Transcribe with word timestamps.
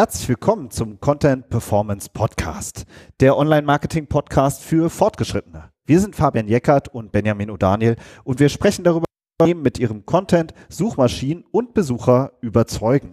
Herzlich 0.00 0.30
willkommen 0.30 0.70
zum 0.70 0.98
Content 0.98 1.50
Performance 1.50 2.08
Podcast, 2.10 2.86
der 3.20 3.36
Online-Marketing-Podcast 3.36 4.64
für 4.64 4.88
Fortgeschrittene. 4.88 5.72
Wir 5.84 6.00
sind 6.00 6.16
Fabian 6.16 6.48
Jeckert 6.48 6.88
und 6.88 7.12
Benjamin 7.12 7.50
O'Daniel 7.50 7.98
und 8.24 8.40
wir 8.40 8.48
sprechen 8.48 8.82
darüber, 8.82 9.04
wie 9.44 9.52
mit 9.52 9.78
ihrem 9.78 10.06
Content 10.06 10.54
Suchmaschinen 10.70 11.44
und 11.50 11.74
Besucher 11.74 12.32
überzeugen. 12.40 13.12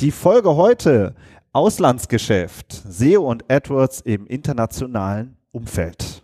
Die 0.00 0.12
Folge 0.12 0.56
heute 0.56 1.14
Auslandsgeschäft, 1.52 2.72
SEO 2.72 3.30
und 3.30 3.52
AdWords 3.52 4.00
im 4.00 4.26
internationalen 4.26 5.36
Umfeld. 5.50 6.22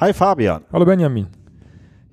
Hi 0.00 0.12
Fabian. 0.12 0.64
Hallo 0.72 0.84
Benjamin. 0.84 1.28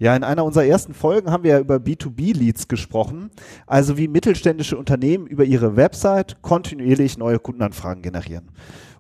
Ja, 0.03 0.17
in 0.17 0.25
einer 0.25 0.43
unserer 0.43 0.66
ersten 0.66 0.93
Folgen 0.93 1.31
haben 1.31 1.45
wir 1.45 1.52
ja 1.52 1.59
über 1.59 1.77
B2B-Leads 1.77 2.67
gesprochen, 2.67 3.31
also 3.66 3.95
wie 3.95 4.09
mittelständische 4.09 4.77
Unternehmen 4.77 5.25
über 5.25 5.45
ihre 5.45 5.77
Website 5.77 6.41
kontinuierlich 6.41 7.17
neue 7.17 7.39
Kundenanfragen 7.39 8.03
generieren. 8.03 8.52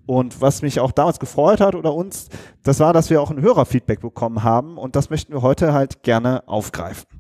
Und 0.05 0.39
was 0.39 0.61
mich 0.61 0.79
auch 0.79 0.93
damals 0.93 1.19
gefreut 1.19 1.59
hat 1.59 1.75
oder 1.75 1.93
uns, 1.93 2.29
das 2.63 2.79
war, 2.79 2.93
dass 2.93 3.09
wir 3.09 3.21
auch 3.21 3.31
ein 3.31 3.41
Hörerfeedback 3.41 3.99
bekommen 3.99 4.43
haben 4.43 4.77
und 4.77 4.95
das 4.95 5.09
möchten 5.09 5.33
wir 5.33 5.41
heute 5.41 5.73
halt 5.73 6.03
gerne 6.03 6.47
aufgreifen. 6.47 7.19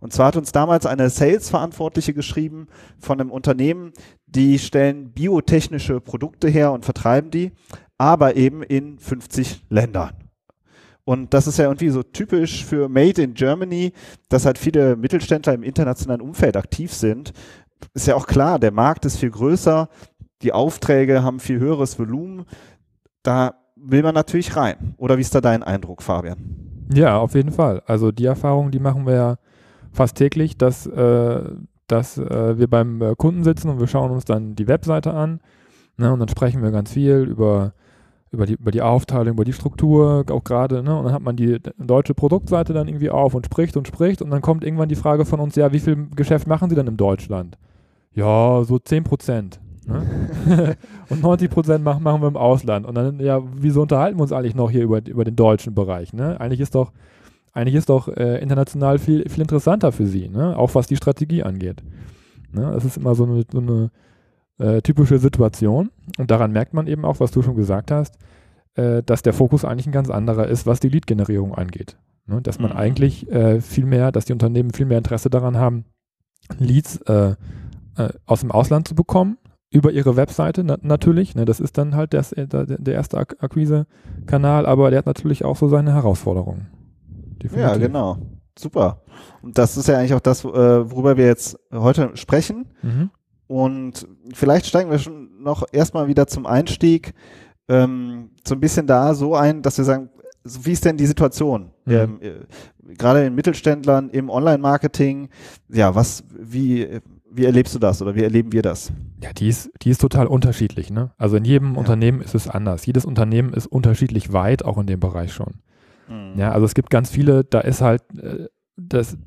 Und 0.00 0.12
zwar 0.12 0.26
hat 0.26 0.36
uns 0.36 0.50
damals 0.50 0.84
eine 0.84 1.08
Sales-Verantwortliche 1.08 2.14
geschrieben 2.14 2.66
von 2.98 3.20
einem 3.20 3.30
Unternehmen, 3.30 3.92
die 4.26 4.58
stellen 4.58 5.12
biotechnische 5.12 6.00
Produkte 6.00 6.48
her 6.48 6.72
und 6.72 6.84
vertreiben 6.84 7.30
die, 7.30 7.52
aber 7.96 8.34
eben 8.34 8.64
in 8.64 8.98
50 8.98 9.66
Ländern. 9.68 10.19
Und 11.10 11.34
das 11.34 11.48
ist 11.48 11.58
ja 11.58 11.64
irgendwie 11.64 11.88
so 11.88 12.04
typisch 12.04 12.64
für 12.64 12.88
Made 12.88 13.20
in 13.20 13.34
Germany, 13.34 13.92
dass 14.28 14.46
halt 14.46 14.58
viele 14.58 14.94
Mittelständler 14.94 15.54
im 15.54 15.64
internationalen 15.64 16.20
Umfeld 16.20 16.56
aktiv 16.56 16.92
sind. 16.94 17.32
Ist 17.94 18.06
ja 18.06 18.14
auch 18.14 18.28
klar, 18.28 18.60
der 18.60 18.70
Markt 18.70 19.04
ist 19.04 19.16
viel 19.16 19.32
größer, 19.32 19.88
die 20.42 20.52
Aufträge 20.52 21.24
haben 21.24 21.40
viel 21.40 21.58
höheres 21.58 21.98
Volumen. 21.98 22.44
Da 23.24 23.56
will 23.74 24.04
man 24.04 24.14
natürlich 24.14 24.54
rein. 24.54 24.94
Oder 24.98 25.16
wie 25.16 25.22
ist 25.22 25.34
da 25.34 25.40
dein 25.40 25.64
Eindruck, 25.64 26.00
Fabian? 26.00 26.86
Ja, 26.94 27.18
auf 27.18 27.34
jeden 27.34 27.50
Fall. 27.50 27.82
Also 27.86 28.12
die 28.12 28.26
Erfahrung, 28.26 28.70
die 28.70 28.78
machen 28.78 29.04
wir 29.04 29.14
ja 29.14 29.36
fast 29.90 30.16
täglich, 30.16 30.58
dass, 30.58 30.86
äh, 30.86 31.42
dass 31.88 32.18
äh, 32.18 32.56
wir 32.56 32.70
beim 32.70 33.02
äh, 33.02 33.16
Kunden 33.16 33.42
sitzen 33.42 33.68
und 33.68 33.80
wir 33.80 33.88
schauen 33.88 34.12
uns 34.12 34.26
dann 34.26 34.54
die 34.54 34.68
Webseite 34.68 35.12
an. 35.12 35.40
Ne, 35.96 36.12
und 36.12 36.20
dann 36.20 36.28
sprechen 36.28 36.62
wir 36.62 36.70
ganz 36.70 36.92
viel 36.92 37.26
über 37.28 37.72
über 38.32 38.46
die, 38.46 38.54
über 38.54 38.70
die 38.70 38.82
Aufteilung, 38.82 39.34
über 39.34 39.44
die 39.44 39.52
Struktur, 39.52 40.24
auch 40.30 40.44
gerade, 40.44 40.82
ne? 40.82 40.96
Und 40.96 41.04
dann 41.04 41.12
hat 41.12 41.22
man 41.22 41.36
die 41.36 41.58
deutsche 41.78 42.14
Produktseite 42.14 42.72
dann 42.72 42.86
irgendwie 42.86 43.10
auf 43.10 43.34
und 43.34 43.46
spricht 43.46 43.76
und 43.76 43.88
spricht 43.88 44.22
und 44.22 44.30
dann 44.30 44.40
kommt 44.40 44.64
irgendwann 44.64 44.88
die 44.88 44.96
Frage 44.96 45.24
von 45.24 45.40
uns, 45.40 45.56
ja, 45.56 45.72
wie 45.72 45.80
viel 45.80 46.08
Geschäft 46.14 46.46
machen 46.46 46.70
Sie 46.70 46.76
denn 46.76 46.86
in 46.86 46.96
Deutschland? 46.96 47.58
Ja, 48.14 48.62
so 48.64 48.78
10 48.78 49.04
Prozent. 49.04 49.60
Ne? 49.86 50.76
und 51.08 51.22
90 51.22 51.50
Prozent 51.50 51.84
machen, 51.84 52.02
machen 52.02 52.22
wir 52.22 52.28
im 52.28 52.36
Ausland. 52.36 52.86
Und 52.86 52.94
dann, 52.94 53.18
ja, 53.18 53.42
wieso 53.56 53.82
unterhalten 53.82 54.18
wir 54.18 54.22
uns 54.22 54.32
eigentlich 54.32 54.54
noch 54.54 54.70
hier 54.70 54.82
über, 54.82 55.04
über 55.06 55.24
den 55.24 55.36
deutschen 55.36 55.74
Bereich? 55.74 56.12
Ne? 56.12 56.40
Eigentlich 56.40 56.60
ist 56.60 56.74
doch, 56.74 56.92
eigentlich 57.52 57.74
ist 57.74 57.88
doch 57.88 58.08
äh, 58.08 58.40
international 58.40 58.98
viel, 58.98 59.28
viel 59.28 59.42
interessanter 59.42 59.90
für 59.90 60.06
Sie, 60.06 60.28
ne? 60.28 60.56
auch 60.56 60.74
was 60.74 60.86
die 60.86 60.96
Strategie 60.96 61.42
angeht. 61.42 61.82
Ne? 62.52 62.70
Das 62.72 62.84
ist 62.84 62.96
immer 62.96 63.14
so 63.14 63.24
eine, 63.24 63.44
so 63.50 63.58
eine 63.58 63.90
äh, 64.60 64.82
typische 64.82 65.18
Situation. 65.18 65.90
Und 66.18 66.30
daran 66.30 66.52
merkt 66.52 66.74
man 66.74 66.86
eben 66.86 67.04
auch, 67.04 67.18
was 67.20 67.30
du 67.30 67.42
schon 67.42 67.56
gesagt 67.56 67.90
hast, 67.90 68.18
äh, 68.74 69.02
dass 69.02 69.22
der 69.22 69.32
Fokus 69.32 69.64
eigentlich 69.64 69.86
ein 69.86 69.92
ganz 69.92 70.10
anderer 70.10 70.46
ist, 70.48 70.66
was 70.66 70.80
die 70.80 70.88
Lead-Generierung 70.88 71.54
angeht. 71.54 71.96
Ne? 72.26 72.42
Dass 72.42 72.58
man 72.58 72.72
mhm. 72.72 72.76
eigentlich 72.76 73.30
äh, 73.30 73.60
viel 73.60 73.86
mehr, 73.86 74.12
dass 74.12 74.26
die 74.26 74.32
Unternehmen 74.32 74.70
viel 74.70 74.86
mehr 74.86 74.98
Interesse 74.98 75.30
daran 75.30 75.56
haben, 75.56 75.84
Leads 76.58 76.98
äh, 77.02 77.34
aus 78.26 78.40
dem 78.40 78.50
Ausland 78.50 78.88
zu 78.88 78.94
bekommen, 78.94 79.38
über 79.70 79.92
ihre 79.92 80.16
Webseite 80.16 80.64
na 80.64 80.78
natürlich. 80.82 81.34
Ne? 81.34 81.44
Das 81.44 81.60
ist 81.60 81.78
dann 81.78 81.94
halt 81.94 82.14
das, 82.14 82.30
der, 82.30 82.46
der 82.46 82.94
erste 82.94 83.18
Ak 83.18 83.36
Akquise-Kanal, 83.40 84.66
aber 84.66 84.90
der 84.90 84.98
hat 84.98 85.06
natürlich 85.06 85.44
auch 85.44 85.56
so 85.56 85.68
seine 85.68 85.92
Herausforderungen. 85.94 86.68
Definitiv. 87.42 87.58
Ja, 87.58 87.76
genau. 87.76 88.18
Super. 88.58 89.02
Und 89.42 89.58
das 89.58 89.76
ist 89.76 89.88
ja 89.88 89.98
eigentlich 89.98 90.14
auch 90.14 90.20
das, 90.20 90.44
worüber 90.44 91.16
wir 91.16 91.26
jetzt 91.26 91.58
heute 91.72 92.16
sprechen. 92.16 92.66
Mhm. 92.82 93.10
Und 93.50 94.06
vielleicht 94.32 94.66
steigen 94.66 94.92
wir 94.92 95.00
schon 95.00 95.42
noch 95.42 95.64
erstmal 95.72 96.06
wieder 96.06 96.28
zum 96.28 96.46
Einstieg 96.46 97.14
ähm, 97.68 98.30
so 98.46 98.54
ein 98.54 98.60
bisschen 98.60 98.86
da 98.86 99.12
so 99.12 99.34
ein, 99.34 99.60
dass 99.60 99.76
wir 99.76 99.84
sagen, 99.84 100.08
wie 100.44 100.70
ist 100.70 100.84
denn 100.84 100.96
die 100.96 101.06
Situation? 101.06 101.72
Mhm. 101.84 101.92
Ähm, 101.92 102.18
äh, 102.20 102.94
gerade 102.94 103.26
in 103.26 103.34
Mittelständlern 103.34 104.08
im 104.10 104.30
Online-Marketing, 104.30 105.30
ja, 105.68 105.92
was, 105.96 106.22
wie, 106.32 107.00
wie 107.28 107.44
erlebst 107.44 107.74
du 107.74 107.80
das 107.80 108.00
oder 108.00 108.14
wie 108.14 108.22
erleben 108.22 108.52
wir 108.52 108.62
das? 108.62 108.92
Ja, 109.20 109.32
die 109.32 109.48
ist, 109.48 109.68
die 109.82 109.90
ist 109.90 110.00
total 110.00 110.28
unterschiedlich, 110.28 110.92
ne? 110.92 111.10
Also 111.18 111.34
in 111.34 111.44
jedem 111.44 111.72
ja. 111.72 111.80
Unternehmen 111.80 112.20
ist 112.20 112.36
es 112.36 112.46
anders. 112.46 112.86
Jedes 112.86 113.04
Unternehmen 113.04 113.52
ist 113.52 113.66
unterschiedlich 113.66 114.32
weit, 114.32 114.64
auch 114.64 114.78
in 114.78 114.86
dem 114.86 115.00
Bereich 115.00 115.32
schon. 115.32 115.54
Mhm. 116.08 116.38
Ja, 116.38 116.52
also 116.52 116.66
es 116.66 116.74
gibt 116.74 116.88
ganz 116.90 117.10
viele, 117.10 117.42
da 117.42 117.58
ist 117.58 117.80
halt, 117.80 118.02
äh, 118.16 118.46
das, 118.76 119.18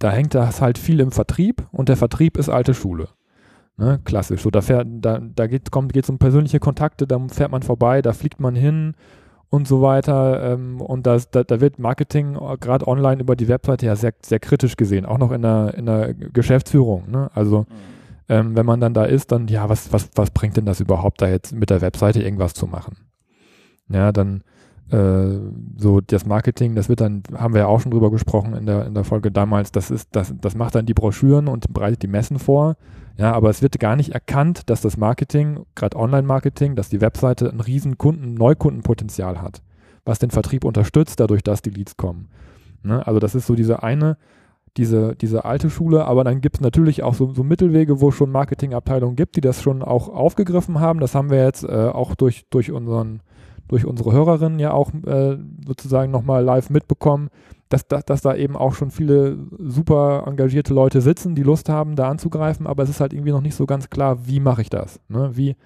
da 0.00 0.10
hängt 0.10 0.34
das 0.34 0.60
halt 0.60 0.76
viel 0.76 0.98
im 0.98 1.12
Vertrieb 1.12 1.68
und 1.70 1.88
der 1.88 1.96
Vertrieb 1.96 2.36
ist 2.36 2.48
alte 2.48 2.74
Schule. 2.74 3.10
Ne, 3.80 3.98
klassisch. 4.04 4.42
So, 4.42 4.50
da 4.50 4.60
fährt, 4.60 4.86
da, 5.00 5.18
da 5.18 5.46
geht 5.46 5.72
geht's 5.72 6.10
um 6.10 6.18
persönliche 6.18 6.60
Kontakte, 6.60 7.06
da 7.06 7.18
fährt 7.28 7.50
man 7.50 7.62
vorbei, 7.62 8.02
da 8.02 8.12
fliegt 8.12 8.38
man 8.38 8.54
hin 8.54 8.92
und 9.48 9.66
so 9.66 9.80
weiter. 9.80 10.52
Ähm, 10.52 10.82
und 10.82 11.06
das, 11.06 11.30
da, 11.30 11.44
da 11.44 11.62
wird 11.62 11.78
Marketing 11.78 12.34
gerade 12.60 12.86
online 12.86 13.22
über 13.22 13.36
die 13.36 13.48
Webseite 13.48 13.86
ja 13.86 13.96
sehr, 13.96 14.12
sehr 14.20 14.38
kritisch 14.38 14.76
gesehen, 14.76 15.06
auch 15.06 15.16
noch 15.16 15.32
in 15.32 15.40
der, 15.40 15.72
in 15.78 15.86
der 15.86 16.12
Geschäftsführung. 16.12 17.10
Ne? 17.10 17.30
Also 17.32 17.60
mhm. 17.60 17.66
ähm, 18.28 18.54
wenn 18.54 18.66
man 18.66 18.80
dann 18.80 18.92
da 18.92 19.06
ist, 19.06 19.32
dann, 19.32 19.48
ja, 19.48 19.70
was, 19.70 19.90
was, 19.94 20.10
was 20.14 20.30
bringt 20.30 20.58
denn 20.58 20.66
das 20.66 20.80
überhaupt, 20.80 21.22
da 21.22 21.28
jetzt 21.28 21.54
mit 21.54 21.70
der 21.70 21.80
Webseite 21.80 22.22
irgendwas 22.22 22.52
zu 22.52 22.66
machen? 22.66 22.98
Ja, 23.88 24.12
dann 24.12 24.42
äh, 24.90 25.38
so 25.78 26.02
das 26.02 26.26
Marketing, 26.26 26.74
das 26.74 26.90
wird 26.90 27.00
dann, 27.00 27.22
haben 27.34 27.54
wir 27.54 27.62
ja 27.62 27.66
auch 27.66 27.80
schon 27.80 27.92
drüber 27.92 28.10
gesprochen 28.10 28.54
in 28.54 28.66
der, 28.66 28.84
in 28.84 28.92
der 28.92 29.04
Folge 29.04 29.32
damals, 29.32 29.72
das 29.72 29.90
ist, 29.90 30.10
das, 30.12 30.34
das 30.38 30.54
macht 30.54 30.74
dann 30.74 30.84
die 30.84 30.92
Broschüren 30.92 31.48
und 31.48 31.72
bereitet 31.72 32.02
die 32.02 32.08
Messen 32.08 32.38
vor. 32.38 32.76
Ja, 33.20 33.34
aber 33.34 33.50
es 33.50 33.60
wird 33.60 33.78
gar 33.78 33.96
nicht 33.96 34.12
erkannt, 34.12 34.70
dass 34.70 34.80
das 34.80 34.96
Marketing, 34.96 35.66
gerade 35.74 35.98
Online-Marketing, 35.98 36.74
dass 36.74 36.88
die 36.88 37.02
Webseite 37.02 37.50
ein 37.50 37.60
riesen 37.60 37.98
Kunden, 37.98 38.32
Neukundenpotenzial 38.32 39.42
hat, 39.42 39.60
was 40.06 40.18
den 40.18 40.30
Vertrieb 40.30 40.64
unterstützt, 40.64 41.20
dadurch, 41.20 41.42
dass 41.42 41.60
die 41.60 41.68
Leads 41.68 41.98
kommen. 41.98 42.30
Ne? 42.82 43.06
Also 43.06 43.20
das 43.20 43.34
ist 43.34 43.46
so 43.46 43.54
diese 43.54 43.82
eine, 43.82 44.16
diese, 44.78 45.16
diese 45.16 45.44
alte 45.44 45.68
Schule, 45.68 46.06
aber 46.06 46.24
dann 46.24 46.40
gibt 46.40 46.56
es 46.56 46.60
natürlich 46.62 47.02
auch 47.02 47.12
so, 47.12 47.34
so 47.34 47.44
Mittelwege, 47.44 48.00
wo 48.00 48.10
schon 48.10 48.30
Marketingabteilungen 48.32 49.16
gibt, 49.16 49.36
die 49.36 49.42
das 49.42 49.60
schon 49.60 49.82
auch 49.82 50.08
aufgegriffen 50.08 50.80
haben. 50.80 50.98
Das 50.98 51.14
haben 51.14 51.28
wir 51.28 51.44
jetzt 51.44 51.64
äh, 51.64 51.90
auch 51.92 52.14
durch, 52.14 52.46
durch 52.48 52.72
unseren 52.72 53.20
durch 53.68 53.84
unsere 53.84 54.10
Hörerinnen 54.12 54.58
ja 54.58 54.72
auch 54.72 54.90
äh, 55.06 55.36
sozusagen 55.64 56.10
nochmal 56.10 56.42
live 56.42 56.70
mitbekommen, 56.70 57.28
dass, 57.70 57.86
dass, 57.86 58.04
dass 58.04 58.20
da 58.20 58.34
eben 58.34 58.56
auch 58.56 58.74
schon 58.74 58.90
viele 58.90 59.38
super 59.58 60.24
engagierte 60.26 60.74
Leute 60.74 61.00
sitzen, 61.00 61.34
die 61.34 61.42
Lust 61.42 61.68
haben, 61.68 61.96
da 61.96 62.10
anzugreifen, 62.10 62.66
aber 62.66 62.82
es 62.82 62.90
ist 62.90 63.00
halt 63.00 63.12
irgendwie 63.12 63.30
noch 63.30 63.40
nicht 63.40 63.54
so 63.54 63.64
ganz 63.64 63.88
klar, 63.88 64.26
wie 64.26 64.40
mache 64.40 64.62
ich 64.62 64.68
das? 64.68 65.00
Ne? 65.08 65.30
Wie, 65.34 65.56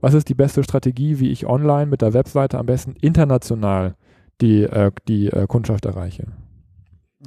was 0.00 0.14
ist 0.14 0.28
die 0.28 0.34
beste 0.34 0.62
Strategie, 0.62 1.18
wie 1.18 1.30
ich 1.30 1.46
online 1.46 1.86
mit 1.86 2.00
der 2.00 2.14
Webseite 2.14 2.58
am 2.58 2.66
besten 2.66 2.94
international 3.00 3.96
die, 4.40 4.62
äh, 4.62 4.92
die 5.08 5.26
äh, 5.26 5.46
Kundschaft 5.46 5.84
erreiche? 5.84 6.28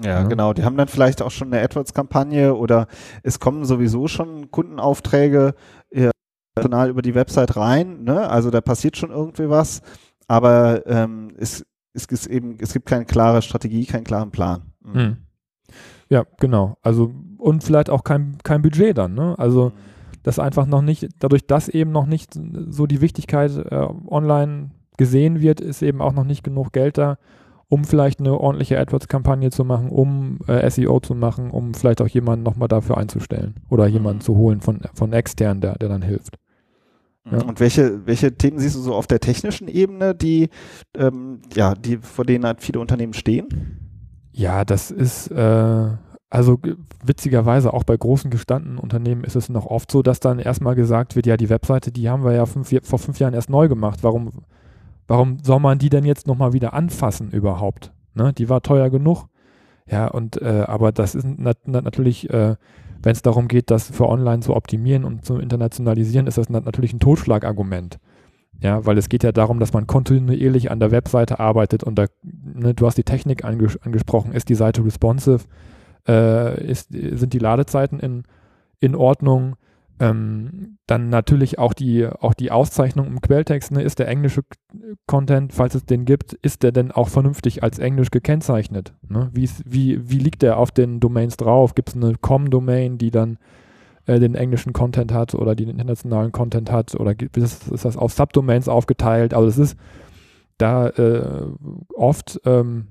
Ja, 0.03 0.21
ja, 0.21 0.23
genau. 0.23 0.53
Die 0.53 0.63
haben 0.63 0.77
dann 0.77 0.87
vielleicht 0.87 1.21
auch 1.21 1.29
schon 1.29 1.53
eine 1.53 1.61
AdWords-Kampagne 1.61 2.55
oder 2.55 2.87
es 3.21 3.39
kommen 3.39 3.63
sowieso 3.65 4.07
schon 4.07 4.49
Kundenaufträge 4.49 5.53
äh, 5.91 6.09
über 6.87 7.01
die 7.03 7.13
Website 7.13 7.55
rein. 7.57 8.03
Ne? 8.03 8.27
Also 8.27 8.49
da 8.49 8.61
passiert 8.61 8.97
schon 8.97 9.11
irgendwie 9.11 9.49
was 9.49 9.81
aber 10.27 10.85
ähm, 10.87 11.31
es, 11.37 11.65
es, 11.93 12.05
ist 12.05 12.27
eben, 12.27 12.57
es 12.59 12.73
gibt 12.73 12.85
keine 12.85 13.05
klare 13.05 13.41
Strategie, 13.41 13.85
keinen 13.85 14.03
klaren 14.03 14.31
Plan. 14.31 14.63
Mhm. 14.83 15.01
Mhm. 15.01 15.17
Ja, 16.09 16.25
genau. 16.39 16.77
Also 16.81 17.13
und 17.37 17.63
vielleicht 17.63 17.89
auch 17.89 18.03
kein, 18.03 18.37
kein 18.43 18.61
Budget 18.61 18.97
dann, 18.97 19.13
ne? 19.13 19.35
Also 19.37 19.69
mhm. 19.69 19.73
das 20.23 20.39
einfach 20.39 20.65
noch 20.65 20.81
nicht, 20.81 21.09
dadurch, 21.19 21.45
dass 21.47 21.69
eben 21.69 21.91
noch 21.91 22.05
nicht 22.05 22.33
so 22.69 22.87
die 22.87 23.01
Wichtigkeit 23.01 23.51
äh, 23.57 23.87
online 24.07 24.71
gesehen 24.97 25.41
wird, 25.41 25.59
ist 25.59 25.81
eben 25.81 26.01
auch 26.01 26.13
noch 26.13 26.23
nicht 26.23 26.43
genug 26.43 26.71
Geld 26.71 26.97
da, 26.97 27.17
um 27.67 27.83
vielleicht 27.83 28.19
eine 28.19 28.39
ordentliche 28.39 28.79
AdWords-Kampagne 28.79 29.49
zu 29.49 29.65
machen, 29.65 29.89
um 29.89 30.39
äh, 30.47 30.69
SEO 30.69 30.99
zu 30.99 31.15
machen, 31.15 31.49
um 31.49 31.73
vielleicht 31.73 32.01
auch 32.01 32.07
jemanden 32.07 32.43
nochmal 32.43 32.67
dafür 32.67 32.97
einzustellen 32.97 33.55
oder 33.69 33.87
jemanden 33.87 34.19
mhm. 34.19 34.25
zu 34.25 34.35
holen 34.35 34.61
von, 34.61 34.81
von 34.93 35.13
extern, 35.13 35.61
der, 35.61 35.77
der 35.79 35.89
dann 35.89 36.03
hilft. 36.03 36.37
Ja. 37.29 37.41
Und 37.41 37.59
welche, 37.59 38.05
welche 38.05 38.35
Themen 38.35 38.59
siehst 38.59 38.75
du 38.75 38.81
so 38.81 38.93
auf 38.93 39.07
der 39.07 39.19
technischen 39.19 39.67
Ebene, 39.67 40.13
die, 40.13 40.49
ähm, 40.95 41.41
ja, 41.55 41.73
die, 41.73 41.97
vor 41.97 42.25
denen 42.25 42.45
halt 42.45 42.61
viele 42.61 42.79
Unternehmen 42.79 43.13
stehen? 43.13 43.79
Ja, 44.33 44.65
das 44.65 44.91
ist, 44.91 45.27
äh, 45.27 45.89
also 46.29 46.59
witzigerweise 47.05 47.73
auch 47.73 47.83
bei 47.83 47.95
großen 47.95 48.31
gestandenen 48.31 48.77
Unternehmen 48.77 49.23
ist 49.23 49.35
es 49.35 49.49
noch 49.49 49.67
oft 49.67 49.91
so, 49.91 50.01
dass 50.01 50.19
dann 50.19 50.39
erstmal 50.39 50.75
gesagt 50.75 51.15
wird, 51.15 51.27
ja, 51.27 51.37
die 51.37 51.49
Webseite, 51.49 51.91
die 51.91 52.09
haben 52.09 52.25
wir 52.25 52.33
ja 52.33 52.45
fünf, 52.45 52.73
vor 52.83 52.99
fünf 52.99 53.19
Jahren 53.19 53.35
erst 53.35 53.49
neu 53.49 53.67
gemacht. 53.67 53.99
Warum, 54.01 54.31
warum 55.07 55.37
soll 55.43 55.59
man 55.59 55.77
die 55.77 55.89
denn 55.89 56.05
jetzt 56.05 56.27
nochmal 56.27 56.51
wieder 56.51 56.73
anfassen 56.73 57.31
überhaupt? 57.31 57.93
Ne? 58.15 58.33
Die 58.33 58.49
war 58.49 58.61
teuer 58.61 58.89
genug. 58.89 59.27
Ja, 59.85 60.07
und 60.07 60.41
äh, 60.41 60.63
aber 60.67 60.91
das 60.91 61.13
ist 61.13 61.25
nat 61.25 61.67
nat 61.67 61.83
natürlich 61.83 62.29
äh, 62.29 62.55
Wenn 63.03 63.11
es 63.11 63.21
darum 63.21 63.47
geht, 63.47 63.69
das 63.69 63.91
für 63.91 64.07
online 64.07 64.39
zu 64.39 64.55
optimieren 64.55 65.03
und 65.03 65.25
zu 65.25 65.37
internationalisieren, 65.37 66.25
ist 66.25 66.37
das 66.37 66.49
natürlich 66.49 66.93
ein 66.93 66.99
Totschlagargument. 66.99 67.99
Ja, 68.61 68.85
weil 68.85 68.97
es 68.97 69.09
geht 69.09 69.23
ja 69.23 69.33
darum, 69.33 69.59
dass 69.59 69.73
man 69.73 69.87
kontinuierlich 69.87 70.71
an 70.71 70.79
der 70.79 70.91
Webseite 70.91 71.39
arbeitet 71.39 71.83
und 71.83 71.95
da, 71.95 72.05
ne, 72.23 72.73
du 72.73 72.85
hast 72.85 72.97
die 72.97 73.03
Technik 73.03 73.43
anges 73.43 73.81
angesprochen, 73.81 74.31
ist 74.31 74.47
die 74.47 74.55
Seite 74.55 74.85
responsive, 74.85 75.43
äh, 76.07 76.65
ist, 76.65 76.89
sind 76.91 77.33
die 77.33 77.39
Ladezeiten 77.39 77.99
in, 77.99 78.23
in 78.79 78.95
Ordnung, 78.95 79.57
ähm, 79.99 80.77
dann 80.87 81.09
natürlich 81.09 81.59
auch 81.59 81.73
die, 81.73 82.07
auch 82.07 82.33
die 82.33 82.51
Auszeichnung 82.51 83.07
im 83.07 83.21
Quelltext, 83.21 83.71
ne, 83.71 83.81
ist 83.81 83.99
der 83.99 84.07
englische 84.07 84.43
Content, 85.07 85.53
falls 85.53 85.75
es 85.75 85.85
den 85.85 86.05
gibt, 86.05 86.33
ist 86.33 86.63
der 86.63 86.71
denn 86.71 86.91
auch 86.91 87.09
vernünftig 87.09 87.63
als 87.63 87.79
Englisch 87.79 88.11
gekennzeichnet? 88.11 88.93
Ne? 89.07 89.29
Wie, 89.33 89.49
wie, 89.65 90.09
wie 90.09 90.17
liegt 90.17 90.41
der 90.41 90.57
auf 90.57 90.71
den 90.71 90.99
Domains 90.99 91.37
drauf? 91.37 91.75
Gibt 91.75 91.89
es 91.89 91.95
eine 91.95 92.15
Com-Domain, 92.19 92.97
die 92.97 93.11
dann 93.11 93.37
äh, 94.05 94.19
den 94.19 94.35
englischen 94.35 94.73
Content 94.73 95.13
hat 95.13 95.35
oder 95.35 95.55
den 95.55 95.69
internationalen 95.69 96.31
Content 96.31 96.71
hat 96.71 96.95
oder 96.95 97.15
gibt, 97.15 97.37
ist, 97.37 97.67
ist 97.69 97.85
das 97.85 97.95
auf 97.95 98.13
Subdomains 98.13 98.67
aufgeteilt? 98.67 99.33
Also 99.33 99.47
es 99.47 99.57
ist 99.57 99.77
da 100.57 100.87
äh, 100.89 101.47
oft 101.93 102.41
ähm, 102.45 102.87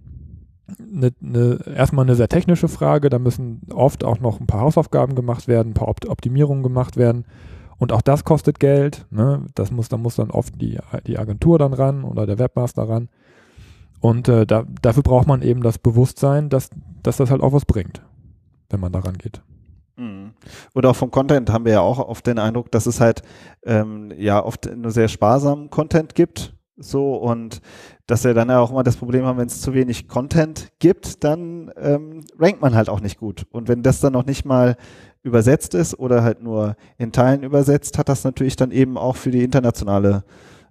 eine, 0.79 1.13
eine, 1.23 1.59
erstmal 1.77 2.05
eine 2.05 2.15
sehr 2.15 2.29
technische 2.29 2.69
Frage. 2.69 3.09
Da 3.11 3.19
müssen 3.19 3.63
oft 3.73 4.05
auch 4.05 4.21
noch 4.21 4.41
ein 4.41 4.47
paar 4.47 4.61
Hausaufgaben 4.61 5.15
gemacht 5.15 5.49
werden, 5.49 5.71
ein 5.71 5.75
paar 5.75 5.89
Opt 5.89 6.09
Optimierungen 6.09 6.63
gemacht 6.63 6.97
werden. 6.97 7.25
Und 7.79 7.93
auch 7.93 8.03
das 8.03 8.25
kostet 8.25 8.61
Geld. 8.61 9.07
Ne? 9.11 9.47
Das 9.55 9.71
muss, 9.71 9.89
da 9.89 9.97
muss 9.97 10.17
dann 10.17 10.31
oft 10.31 10.61
die, 10.61 10.79
die 11.07 11.19
Agentur 11.19 11.59
dann 11.59 11.73
ran 11.73 12.05
oder 12.05 12.27
der 12.27 12.39
Webmaster 12.39 12.89
ran. 12.89 13.09
Und 14.01 14.29
äh, 14.29 14.47
da, 14.47 14.65
dafür 14.83 15.03
braucht 15.03 15.29
man 15.29 15.43
eben 15.43 15.63
das 15.63 15.79
Bewusstsein, 15.79 16.49
dass, 16.49 16.71
dass 17.03 17.17
das 17.17 17.31
halt 17.31 17.41
auch 17.41 17.53
was 17.53 17.65
bringt, 17.65 18.03
wenn 18.71 18.81
man 18.81 18.93
daran 18.93 19.17
geht. 19.17 19.43
Mhm. 19.97 20.33
Und 20.75 20.87
auch 20.87 20.97
vom 20.97 21.11
Content 21.11 21.51
haben 21.51 21.65
wir 21.65 21.73
ja 21.73 21.81
auch 21.81 21.99
oft 21.99 22.27
den 22.27 22.39
Eindruck, 22.39 22.71
dass 22.73 22.87
es 22.87 23.01
halt 23.01 23.23
ähm, 23.65 24.13
ja 24.17 24.45
oft 24.45 24.71
nur 24.77 24.91
sehr 24.91 25.09
sparsamen 25.09 25.71
Content 25.71 26.15
gibt 26.15 26.55
so 26.77 27.15
und 27.15 27.61
dass 28.13 28.25
wir 28.25 28.35
dann 28.35 28.51
ja 28.51 28.61
auch 28.61 28.71
immer 28.71 28.83
das 28.83 28.97
Problem 28.97 29.25
haben, 29.25 29.39
wenn 29.39 29.47
es 29.47 29.63
zu 29.63 29.73
wenig 29.73 30.07
Content 30.07 30.71
gibt, 30.81 31.25
dann 31.25 31.71
ähm, 31.81 32.27
rankt 32.39 32.61
man 32.61 32.75
halt 32.75 32.91
auch 32.91 33.01
nicht 33.01 33.19
gut. 33.19 33.47
Und 33.51 33.69
wenn 33.69 33.83
das 33.83 34.01
dann 34.01 34.13
noch 34.13 34.27
nicht 34.27 34.45
mal 34.45 34.77
übersetzt 35.23 35.73
ist 35.73 35.99
oder 35.99 36.23
halt 36.23 36.43
nur 36.43 36.77
in 36.99 37.13
Teilen 37.13 37.43
übersetzt, 37.43 37.97
hat 37.97 38.11
das 38.11 38.23
natürlich 38.23 38.55
dann 38.55 38.71
eben 38.71 38.99
auch 38.99 39.17
für 39.17 39.31
die 39.31 39.43
internationale 39.43 40.25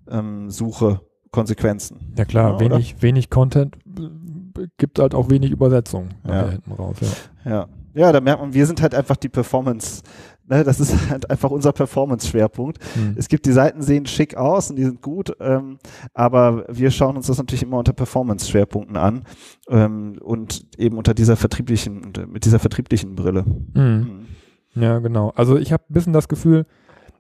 ähm, 0.07 0.51
Suche 0.51 1.01
Konsequenzen. 1.31 2.13
Ja 2.15 2.25
klar, 2.25 2.51
ja, 2.51 2.59
wenig, 2.59 3.01
wenig 3.01 3.31
Content 3.31 3.75
äh, 3.87 4.67
gibt 4.77 4.99
halt 4.99 5.15
auch 5.15 5.31
wenig 5.31 5.49
Übersetzung 5.49 6.09
ja. 6.27 6.47
hinten 6.47 6.71
raus. 6.73 6.97
Ja. 7.43 7.51
ja. 7.51 7.67
Ja, 7.93 8.11
da 8.11 8.21
merkt 8.21 8.39
man, 8.39 8.53
wir 8.53 8.65
sind 8.67 8.81
halt 8.81 8.95
einfach 8.95 9.17
die 9.17 9.27
Performance 9.27 10.03
Ne, 10.51 10.65
das 10.65 10.81
ist 10.81 10.93
halt 11.09 11.29
einfach 11.29 11.49
unser 11.49 11.71
Performance-Schwerpunkt. 11.71 12.77
Mhm. 12.97 13.15
Es 13.15 13.29
gibt 13.29 13.45
die 13.45 13.53
Seiten 13.53 13.81
sehen 13.81 14.05
schick 14.05 14.35
aus 14.35 14.69
und 14.69 14.75
die 14.75 14.83
sind 14.83 15.01
gut, 15.01 15.33
ähm, 15.39 15.77
aber 16.13 16.65
wir 16.67 16.91
schauen 16.91 17.15
uns 17.15 17.27
das 17.27 17.37
natürlich 17.37 17.63
immer 17.63 17.77
unter 17.77 17.93
Performance-Schwerpunkten 17.93 18.97
an 18.97 19.23
ähm, 19.69 20.19
und 20.21 20.65
eben 20.77 20.97
unter 20.97 21.13
dieser 21.13 21.37
vertrieblichen, 21.37 22.11
mit 22.27 22.43
dieser 22.43 22.59
vertrieblichen 22.59 23.15
Brille. 23.15 23.45
Mhm. 23.73 24.27
Mhm. 24.75 24.81
Ja, 24.81 24.99
genau. 24.99 25.29
Also 25.37 25.57
ich 25.57 25.71
habe 25.71 25.83
ein 25.89 25.93
bisschen 25.93 26.11
das 26.11 26.27
Gefühl, 26.27 26.65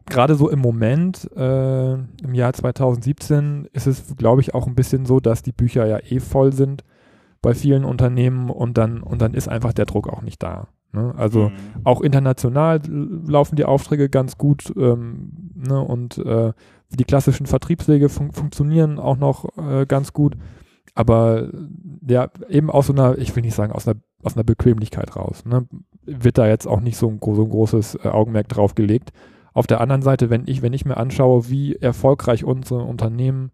gerade 0.07 0.35
so 0.35 0.49
im 0.49 0.59
Moment, 0.59 1.29
äh, 1.33 1.93
im 1.93 2.33
Jahr 2.33 2.51
2017, 2.51 3.69
ist 3.71 3.87
es, 3.87 4.13
glaube 4.17 4.41
ich, 4.41 4.53
auch 4.53 4.67
ein 4.67 4.75
bisschen 4.75 5.05
so, 5.05 5.21
dass 5.21 5.41
die 5.41 5.53
Bücher 5.53 5.85
ja 5.85 5.99
eh 5.99 6.19
voll 6.19 6.51
sind 6.51 6.83
bei 7.41 7.53
vielen 7.53 7.85
Unternehmen 7.85 8.49
und 8.49 8.77
dann, 8.77 9.01
und 9.01 9.21
dann 9.21 9.33
ist 9.33 9.47
einfach 9.47 9.71
der 9.71 9.85
Druck 9.85 10.09
auch 10.09 10.21
nicht 10.21 10.43
da. 10.43 10.67
Ne? 10.93 11.13
Also 11.17 11.49
mhm. 11.49 11.81
auch 11.83 12.01
international 12.01 12.81
laufen 12.87 13.55
die 13.55 13.65
Aufträge 13.65 14.09
ganz 14.09 14.37
gut 14.37 14.73
ähm, 14.75 15.51
ne? 15.55 15.79
und 15.81 16.17
äh, 16.17 16.53
die 16.89 17.05
klassischen 17.05 17.45
Vertriebswege 17.45 18.09
fun 18.09 18.31
funktionieren 18.31 18.99
auch 18.99 19.17
noch 19.17 19.57
äh, 19.57 19.85
ganz 19.85 20.13
gut. 20.13 20.35
Aber 20.93 21.49
ja, 22.05 22.29
eben 22.49 22.69
aus 22.69 22.87
so 22.87 22.93
einer, 22.93 23.17
ich 23.17 23.33
will 23.35 23.43
nicht 23.43 23.55
sagen, 23.55 23.71
aus 23.71 23.87
einer, 23.87 23.99
aus 24.23 24.35
einer 24.35 24.43
Bequemlichkeit 24.43 25.15
raus. 25.15 25.45
Ne? 25.45 25.67
Wird 26.03 26.37
da 26.37 26.47
jetzt 26.47 26.67
auch 26.67 26.81
nicht 26.81 26.97
so 26.97 27.07
ein, 27.07 27.19
so 27.21 27.43
ein 27.43 27.49
großes 27.49 27.95
äh, 28.03 28.09
Augenmerk 28.09 28.49
drauf 28.49 28.75
gelegt. 28.75 29.11
Auf 29.53 29.67
der 29.67 29.81
anderen 29.81 30.01
Seite, 30.01 30.29
wenn 30.29 30.43
ich, 30.47 30.61
wenn 30.61 30.73
ich 30.73 30.85
mir 30.85 30.97
anschaue, 30.97 31.49
wie 31.49 31.75
erfolgreich 31.75 32.43
unsere 32.43 32.83
Unternehmen 32.83 33.51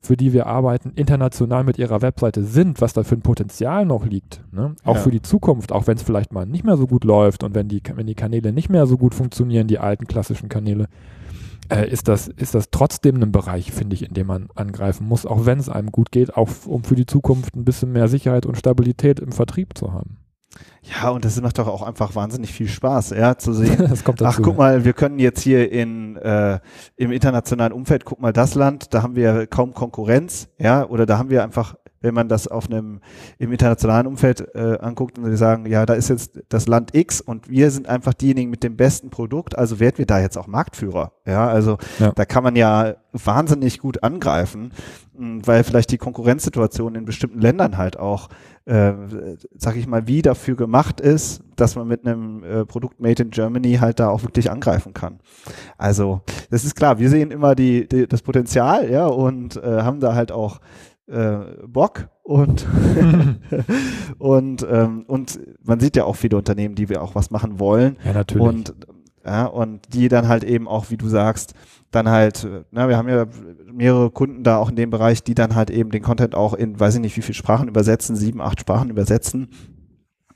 für 0.00 0.16
die 0.16 0.32
wir 0.32 0.46
arbeiten, 0.46 0.92
international 0.94 1.64
mit 1.64 1.78
ihrer 1.78 2.02
Webseite 2.02 2.44
sind, 2.44 2.80
was 2.80 2.92
da 2.92 3.02
für 3.02 3.16
ein 3.16 3.22
Potenzial 3.22 3.84
noch 3.84 4.06
liegt. 4.06 4.42
Ne? 4.52 4.74
Auch 4.84 4.96
ja. 4.96 5.00
für 5.00 5.10
die 5.10 5.22
Zukunft, 5.22 5.72
auch 5.72 5.86
wenn 5.86 5.96
es 5.96 6.02
vielleicht 6.02 6.32
mal 6.32 6.46
nicht 6.46 6.64
mehr 6.64 6.76
so 6.76 6.86
gut 6.86 7.04
läuft 7.04 7.42
und 7.42 7.54
wenn 7.54 7.68
die, 7.68 7.82
wenn 7.94 8.06
die 8.06 8.14
Kanäle 8.14 8.52
nicht 8.52 8.68
mehr 8.68 8.86
so 8.86 8.96
gut 8.96 9.14
funktionieren, 9.14 9.66
die 9.66 9.78
alten 9.78 10.06
klassischen 10.06 10.48
Kanäle, 10.48 10.86
äh, 11.68 11.90
ist, 11.90 12.08
das, 12.08 12.28
ist 12.28 12.54
das 12.54 12.70
trotzdem 12.70 13.22
ein 13.22 13.32
Bereich, 13.32 13.72
finde 13.72 13.94
ich, 13.94 14.06
in 14.06 14.14
dem 14.14 14.28
man 14.28 14.48
angreifen 14.54 15.06
muss, 15.06 15.26
auch 15.26 15.46
wenn 15.46 15.58
es 15.58 15.68
einem 15.68 15.90
gut 15.90 16.12
geht, 16.12 16.36
auch 16.36 16.48
um 16.66 16.84
für 16.84 16.94
die 16.94 17.06
Zukunft 17.06 17.56
ein 17.56 17.64
bisschen 17.64 17.92
mehr 17.92 18.08
Sicherheit 18.08 18.46
und 18.46 18.56
Stabilität 18.56 19.20
im 19.20 19.32
Vertrieb 19.32 19.76
zu 19.76 19.92
haben. 19.92 20.16
Ja, 20.82 21.10
und 21.10 21.24
das 21.24 21.40
macht 21.40 21.58
doch 21.58 21.66
auch 21.66 21.82
einfach 21.82 22.14
wahnsinnig 22.14 22.52
viel 22.52 22.68
Spaß, 22.68 23.10
ja, 23.10 23.36
zu 23.36 23.52
sehen. 23.52 23.92
Ach, 24.22 24.40
guck 24.42 24.56
mal, 24.56 24.84
wir 24.84 24.92
können 24.92 25.18
jetzt 25.18 25.40
hier 25.42 25.70
in 25.70 26.16
äh, 26.16 26.60
im 26.96 27.12
internationalen 27.12 27.72
Umfeld, 27.72 28.04
guck 28.04 28.20
mal, 28.20 28.32
das 28.32 28.54
Land, 28.54 28.94
da 28.94 29.02
haben 29.02 29.14
wir 29.14 29.46
kaum 29.46 29.74
Konkurrenz, 29.74 30.48
ja, 30.58 30.86
oder 30.86 31.04
da 31.04 31.18
haben 31.18 31.30
wir 31.30 31.42
einfach 31.42 31.74
wenn 32.00 32.14
man 32.14 32.28
das 32.28 32.48
auf 32.48 32.66
einem 32.66 33.00
im 33.38 33.52
internationalen 33.52 34.06
Umfeld 34.06 34.54
äh, 34.54 34.78
anguckt 34.80 35.18
und 35.18 35.24
sie 35.30 35.36
sagen, 35.36 35.66
ja, 35.66 35.86
da 35.86 35.94
ist 35.94 36.08
jetzt 36.08 36.40
das 36.48 36.66
Land 36.66 36.94
X 36.94 37.20
und 37.20 37.48
wir 37.48 37.70
sind 37.70 37.88
einfach 37.88 38.14
diejenigen 38.14 38.50
mit 38.50 38.62
dem 38.62 38.76
besten 38.76 39.10
Produkt, 39.10 39.56
also 39.56 39.80
werden 39.80 39.98
wir 39.98 40.06
da 40.06 40.20
jetzt 40.20 40.36
auch 40.38 40.46
Marktführer. 40.46 41.12
Ja, 41.26 41.48
also 41.48 41.78
ja. 41.98 42.12
da 42.12 42.24
kann 42.24 42.44
man 42.44 42.56
ja 42.56 42.94
wahnsinnig 43.12 43.78
gut 43.78 44.02
angreifen, 44.02 44.72
weil 45.14 45.64
vielleicht 45.64 45.90
die 45.90 45.98
Konkurrenzsituation 45.98 46.94
in 46.94 47.04
bestimmten 47.04 47.40
Ländern 47.40 47.76
halt 47.76 47.98
auch 47.98 48.28
äh, 48.68 48.92
sag 49.56 49.76
ich 49.76 49.86
mal, 49.86 50.06
wie 50.06 50.20
dafür 50.20 50.54
gemacht 50.54 51.00
ist, 51.00 51.42
dass 51.56 51.74
man 51.74 51.88
mit 51.88 52.06
einem 52.06 52.44
äh, 52.44 52.66
Produkt 52.66 53.00
Made 53.00 53.22
in 53.22 53.30
Germany 53.30 53.76
halt 53.76 53.98
da 53.98 54.10
auch 54.10 54.22
wirklich 54.22 54.50
angreifen 54.50 54.92
kann. 54.92 55.20
Also, 55.78 56.20
das 56.50 56.64
ist 56.64 56.76
klar, 56.76 56.98
wir 56.98 57.08
sehen 57.08 57.30
immer 57.30 57.54
die, 57.54 57.88
die 57.88 58.06
das 58.06 58.20
Potenzial, 58.20 58.90
ja, 58.90 59.06
und 59.06 59.56
äh, 59.56 59.82
haben 59.82 60.00
da 60.00 60.14
halt 60.14 60.32
auch 60.32 60.60
äh, 61.08 61.38
Bock 61.66 62.08
und 62.22 62.66
und 64.18 64.66
ähm, 64.70 65.04
und 65.06 65.40
man 65.62 65.80
sieht 65.80 65.96
ja 65.96 66.04
auch 66.04 66.16
viele 66.16 66.36
Unternehmen, 66.36 66.74
die 66.74 66.88
wir 66.88 67.02
auch 67.02 67.14
was 67.14 67.30
machen 67.30 67.58
wollen. 67.58 67.96
Ja, 68.04 68.12
natürlich. 68.12 68.46
Und 68.46 68.74
ja, 69.24 69.44
und 69.44 69.92
die 69.92 70.08
dann 70.08 70.26
halt 70.26 70.42
eben 70.42 70.66
auch, 70.66 70.90
wie 70.90 70.96
du 70.96 71.06
sagst, 71.08 71.52
dann 71.90 72.08
halt, 72.08 72.48
na, 72.70 72.88
wir 72.88 72.96
haben 72.96 73.08
ja 73.08 73.26
mehrere 73.70 74.10
Kunden 74.10 74.42
da 74.42 74.56
auch 74.56 74.70
in 74.70 74.76
dem 74.76 74.90
Bereich, 74.90 75.22
die 75.22 75.34
dann 75.34 75.54
halt 75.54 75.70
eben 75.70 75.90
den 75.90 76.02
Content 76.02 76.34
auch 76.34 76.54
in, 76.54 76.80
weiß 76.80 76.94
ich 76.94 77.00
nicht, 77.00 77.16
wie 77.16 77.22
viele 77.22 77.34
Sprachen 77.34 77.68
übersetzen, 77.68 78.16
sieben, 78.16 78.40
acht 78.40 78.60
Sprachen 78.60 78.88
übersetzen, 78.88 79.50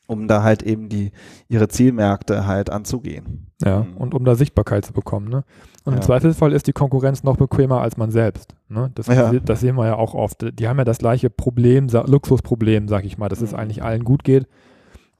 um 0.07 0.29
da 0.29 0.43
halt 0.43 0.62
eben 0.62 0.91
die, 0.91 1.12
ihre 1.49 1.69
Zielmärkte 1.69 2.47
halt 2.47 2.69
anzugehen. 2.69 3.50
Ja, 3.62 3.85
mhm. 3.85 3.97
und 3.97 4.14
um 4.14 4.25
da 4.25 4.35
Sichtbarkeit 4.35 4.85
zu 4.85 4.93
bekommen, 4.93 5.29
ne? 5.29 5.45
Und 5.85 5.95
ja. 5.95 5.99
im 5.99 6.03
Zweifelsfall 6.03 6.53
ist 6.53 6.67
die 6.67 6.73
Konkurrenz 6.73 7.25
noch 7.25 7.37
bequemer 7.37 7.81
als 7.81 7.97
man 7.97 8.11
selbst. 8.11 8.55
Ne? 8.69 8.91
Das, 8.95 9.09
ja. 9.09 9.33
das 9.33 9.61
sehen 9.61 9.77
wir 9.77 9.87
ja 9.87 9.97
auch 9.97 10.15
oft. 10.15 10.47
Die 10.59 10.69
haben 10.69 10.79
ja 10.79 10.85
das 10.85 10.99
gleiche 10.99 11.29
Problem, 11.29 11.89
Luxusproblem, 11.89 12.89
sag 12.89 13.05
ich 13.05 13.19
mal, 13.19 13.29
dass 13.29 13.41
mhm. 13.41 13.47
es 13.47 13.55
eigentlich 13.55 13.83
allen 13.83 14.05
gut 14.05 14.23
geht. 14.23 14.47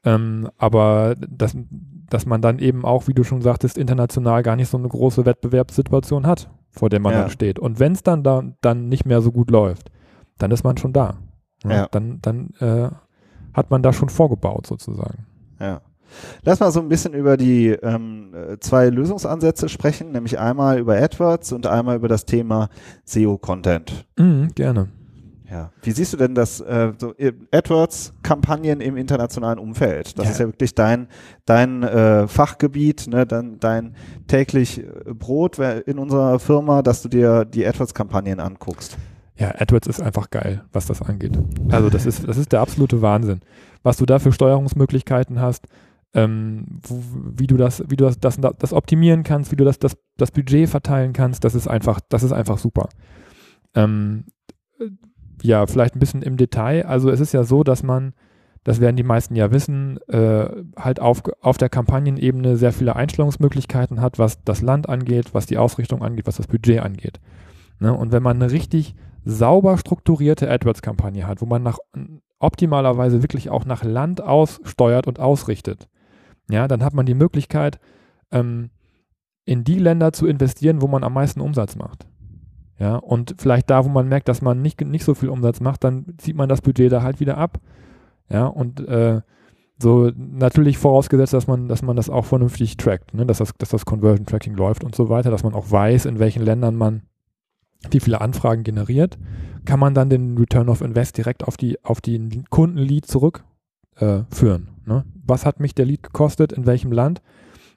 Ähm, 0.05 0.49
aber 0.59 1.15
das, 1.29 1.57
dass 2.11 2.27
man 2.27 2.43
dann 2.43 2.59
eben 2.59 2.85
auch, 2.85 3.09
wie 3.09 3.15
du 3.15 3.25
schon 3.25 3.43
sagtest, 3.43 3.79
international 3.79 4.43
gar 4.43 4.57
nicht 4.57 4.69
so 4.69 4.79
eine 4.79 4.89
große 4.89 5.25
Wettbewerbssituation 5.25 6.27
hat, 6.27 6.51
vor 6.71 6.91
der 6.91 7.01
man 7.01 7.13
ja. 7.13 7.21
dann 7.23 7.31
steht. 7.31 7.59
Und 7.59 7.81
wenn 7.81 7.93
es 7.93 8.03
dann, 8.03 8.23
da, 8.23 8.43
dann 8.61 8.89
nicht 8.89 9.05
mehr 9.05 9.21
so 9.21 9.33
gut 9.33 9.51
läuft, 9.51 9.91
dann 10.39 10.51
ist 10.51 10.65
man 10.65 10.77
schon 10.77 10.93
da. 10.93 11.19
Ne? 11.65 11.89
Dann, 11.91 12.19
dann 12.21 12.51
äh, 12.59 12.91
hat 13.53 13.71
man 13.71 13.83
da 13.83 13.93
schon 13.93 14.09
vorgebaut 14.09 14.67
sozusagen. 14.67 15.27
Ja. 15.61 15.81
Lass 16.43 16.61
mal 16.61 16.71
so 16.71 16.81
ein 16.81 16.89
bisschen 16.89 17.15
über 17.15 17.37
die 17.37 17.69
ähm, 17.69 18.33
zwei 18.61 18.89
Lösungsansätze 18.89 19.69
sprechen, 19.69 20.13
nämlich 20.13 20.39
einmal 20.39 20.79
über 20.79 20.97
AdWords 20.97 21.53
und 21.53 21.67
einmal 21.67 21.97
über 21.97 22.09
das 22.09 22.25
Thema 22.25 22.69
SEO-Content. 23.05 24.07
Mhm, 24.19 24.49
gerne. 24.55 24.89
Ja. 25.53 25.71
Wie 25.83 25.91
siehst 25.91 26.15
du 26.15 26.17
denn 26.17 26.35
das 26.35 26.61
äh, 26.61 26.93
so 26.97 27.13
AdWords-Kampagnen 27.53 28.81
im 28.81 28.97
internationalen 28.97 29.59
Umfeld? 29.59 30.19
Das 30.19 30.25
ja. 30.25 30.31
ist 30.31 30.41
ja 30.41 30.47
wirklich 30.47 30.75
dein 30.75 31.09
dein 31.45 31.83
äh, 31.83 32.27
Fachgebiet, 32.27 33.07
ne, 33.07 33.27
dein, 33.27 33.61
dein 33.61 33.95
täglich 34.29 34.79
äh, 34.79 35.13
Brot 35.13 35.59
in 35.59 35.99
unserer 35.99 36.39
Firma, 36.39 36.81
dass 36.81 37.03
du 37.03 37.11
dir 37.11 37.45
die 37.45 37.67
AdWords-Kampagnen 37.67 38.41
anguckst. 38.41 38.97
Ja, 39.37 39.55
AdWords 39.59 39.89
ist 39.89 40.01
einfach 40.01 40.31
geil, 40.31 40.65
was 40.73 40.87
das 40.87 41.03
angeht. 41.03 41.39
Also 41.69 41.91
das 41.91 42.07
ist 42.07 42.27
das 42.27 42.39
ist 42.39 42.53
der 42.53 42.61
absolute 42.61 43.03
Wahnsinn, 43.03 43.41
was 43.83 43.99
du 43.99 44.07
da 44.07 44.19
für 44.19 44.33
Steuerungsmöglichkeiten 44.33 45.39
hast. 45.39 45.67
Ähm, 46.15 46.81
wo, 46.83 47.03
wie 47.37 47.47
du 47.47 47.57
das, 47.57 47.83
wie 47.89 47.97
du 47.97 48.05
das, 48.05 48.21
das, 48.21 48.39
das 48.59 48.73
optimieren 48.73 49.23
kannst, 49.23 49.51
wie 49.51 49.57
du 49.57 49.65
das, 49.65 49.79
das, 49.79 49.97
das 50.19 50.31
Budget 50.31 50.69
verteilen 50.69 51.13
kannst, 51.13 51.45
das 51.45 51.55
ist 51.55 51.69
einfach, 51.69 52.01
das 52.09 52.23
ist 52.23 52.33
einfach 52.33 52.59
super. 52.59 52.89
Ähm, 53.75 54.25
ja, 55.43 55.67
vielleicht 55.67 55.97
ein 55.97 56.01
bisschen 56.01 56.23
im 56.23 56.37
Detail. 56.37 56.87
Also 56.87 57.11
es 57.11 57.21
ist 57.21 57.33
ja 57.33 57.45
so, 57.45 57.65
dass 57.65 57.83
man, 57.83 58.15
das 58.65 58.81
werden 58.81 58.97
die 58.97 59.03
meisten 59.03 59.35
ja 59.35 59.51
wissen, 59.51 59.99
äh, 60.09 60.49
halt 60.77 61.01
auf, 61.01 61.23
auf 61.41 61.59
der 61.59 61.69
Kampagnenebene 61.69 62.57
sehr 62.57 62.73
viele 62.73 62.95
Einstellungsmöglichkeiten 62.95 64.01
hat, 64.01 64.19
was 64.19 64.45
das 64.45 64.63
Land 64.63 64.89
angeht, 64.89 65.35
was 65.35 65.47
die 65.47 65.59
Ausrichtung 65.59 66.03
angeht, 66.03 66.27
was 66.27 66.37
das 66.37 66.47
Budget 66.47 66.81
angeht. 66.81 67.21
Ne? 67.81 67.93
Und 67.93 68.13
wenn 68.13 68.23
man 68.23 68.41
eine 68.41 68.53
richtig 68.53 68.95
sauber 69.25 69.79
strukturierte 69.79 70.51
AdWords-Kampagne 70.51 71.27
hat, 71.27 71.41
wo 71.41 71.47
man 71.47 71.63
nach 71.63 71.79
optimalerweise 72.39 73.23
wirklich 73.23 73.51
auch 73.51 73.65
nach 73.65 73.85
Land 73.85 74.21
aussteuert 74.21 75.07
und 75.07 75.21
ausrichtet, 75.21 75.89
ja, 76.51 76.69
dann 76.69 76.85
hat 76.85 76.95
man 76.95 77.07
die 77.07 77.15
Möglichkeit, 77.15 77.79
ähm, 78.31 78.71
in 79.45 79.65
die 79.65 79.79
Länder 79.79 80.13
zu 80.13 80.27
investieren, 80.27 80.83
wo 80.83 80.89
man 80.89 81.05
am 81.05 81.15
meisten 81.15 81.41
Umsatz 81.41 81.77
macht. 81.77 82.07
Ja, 82.79 82.97
und 82.97 83.35
vielleicht 83.39 83.71
da, 83.71 83.85
wo 83.85 83.89
man 83.89 84.09
merkt, 84.09 84.29
dass 84.29 84.43
man 84.43 84.61
nicht, 84.61 84.81
nicht 84.81 85.05
so 85.05 85.15
viel 85.15 85.29
Umsatz 85.29 85.61
macht, 85.61 85.85
dann 85.85 86.15
zieht 86.19 86.37
man 86.37 86.49
das 86.49 86.63
Budget 86.63 86.91
da 86.91 87.03
halt 87.03 87.21
wieder 87.21 87.39
ab. 87.39 87.61
Ja, 88.29 88.47
und 88.47 88.81
äh, 88.89 89.21
so 89.79 90.11
natürlich 90.17 90.79
vorausgesetzt, 90.79 91.33
dass 91.33 91.47
man, 91.47 91.69
dass 91.69 91.83
man 91.83 91.97
das 91.97 92.09
auch 92.09 92.25
vernünftig 92.25 92.77
trackt, 92.77 93.15
ne? 93.15 93.27
dass, 93.27 93.39
das, 93.39 93.53
dass 93.59 93.71
das 93.71 93.85
Conversion 93.85 94.27
Tracking 94.27 94.55
läuft 94.55 94.85
und 94.85 94.95
so 94.95 95.09
weiter, 95.09 95.31
dass 95.31 95.43
man 95.43 95.55
auch 95.55 95.71
weiß, 95.71 96.07
in 96.07 96.19
welchen 96.19 96.43
Ländern 96.43 96.77
man 96.77 97.03
wie 97.91 98.01
viele 98.01 98.21
Anfragen 98.21 98.63
generiert, 98.63 99.19
kann 99.65 99.81
man 99.81 99.93
dann 99.95 100.09
den 100.09 100.39
Return 100.39 100.69
of 100.69 100.81
Invest 100.81 101.17
direkt 101.19 101.45
auf 101.45 101.57
die, 101.57 101.83
auf 101.85 102.01
den 102.01 102.45
Kundenlead 102.49 103.07
zurückführen. 103.07 103.52
Äh, 104.03 104.59
ne? 104.85 105.05
Was 105.25 105.47
hat 105.47 105.61
mich 105.61 105.75
der 105.75 105.87
Lead 105.87 106.03
gekostet, 106.03 106.53
in 106.53 106.67
welchem 106.67 106.91
Land? 106.91 107.23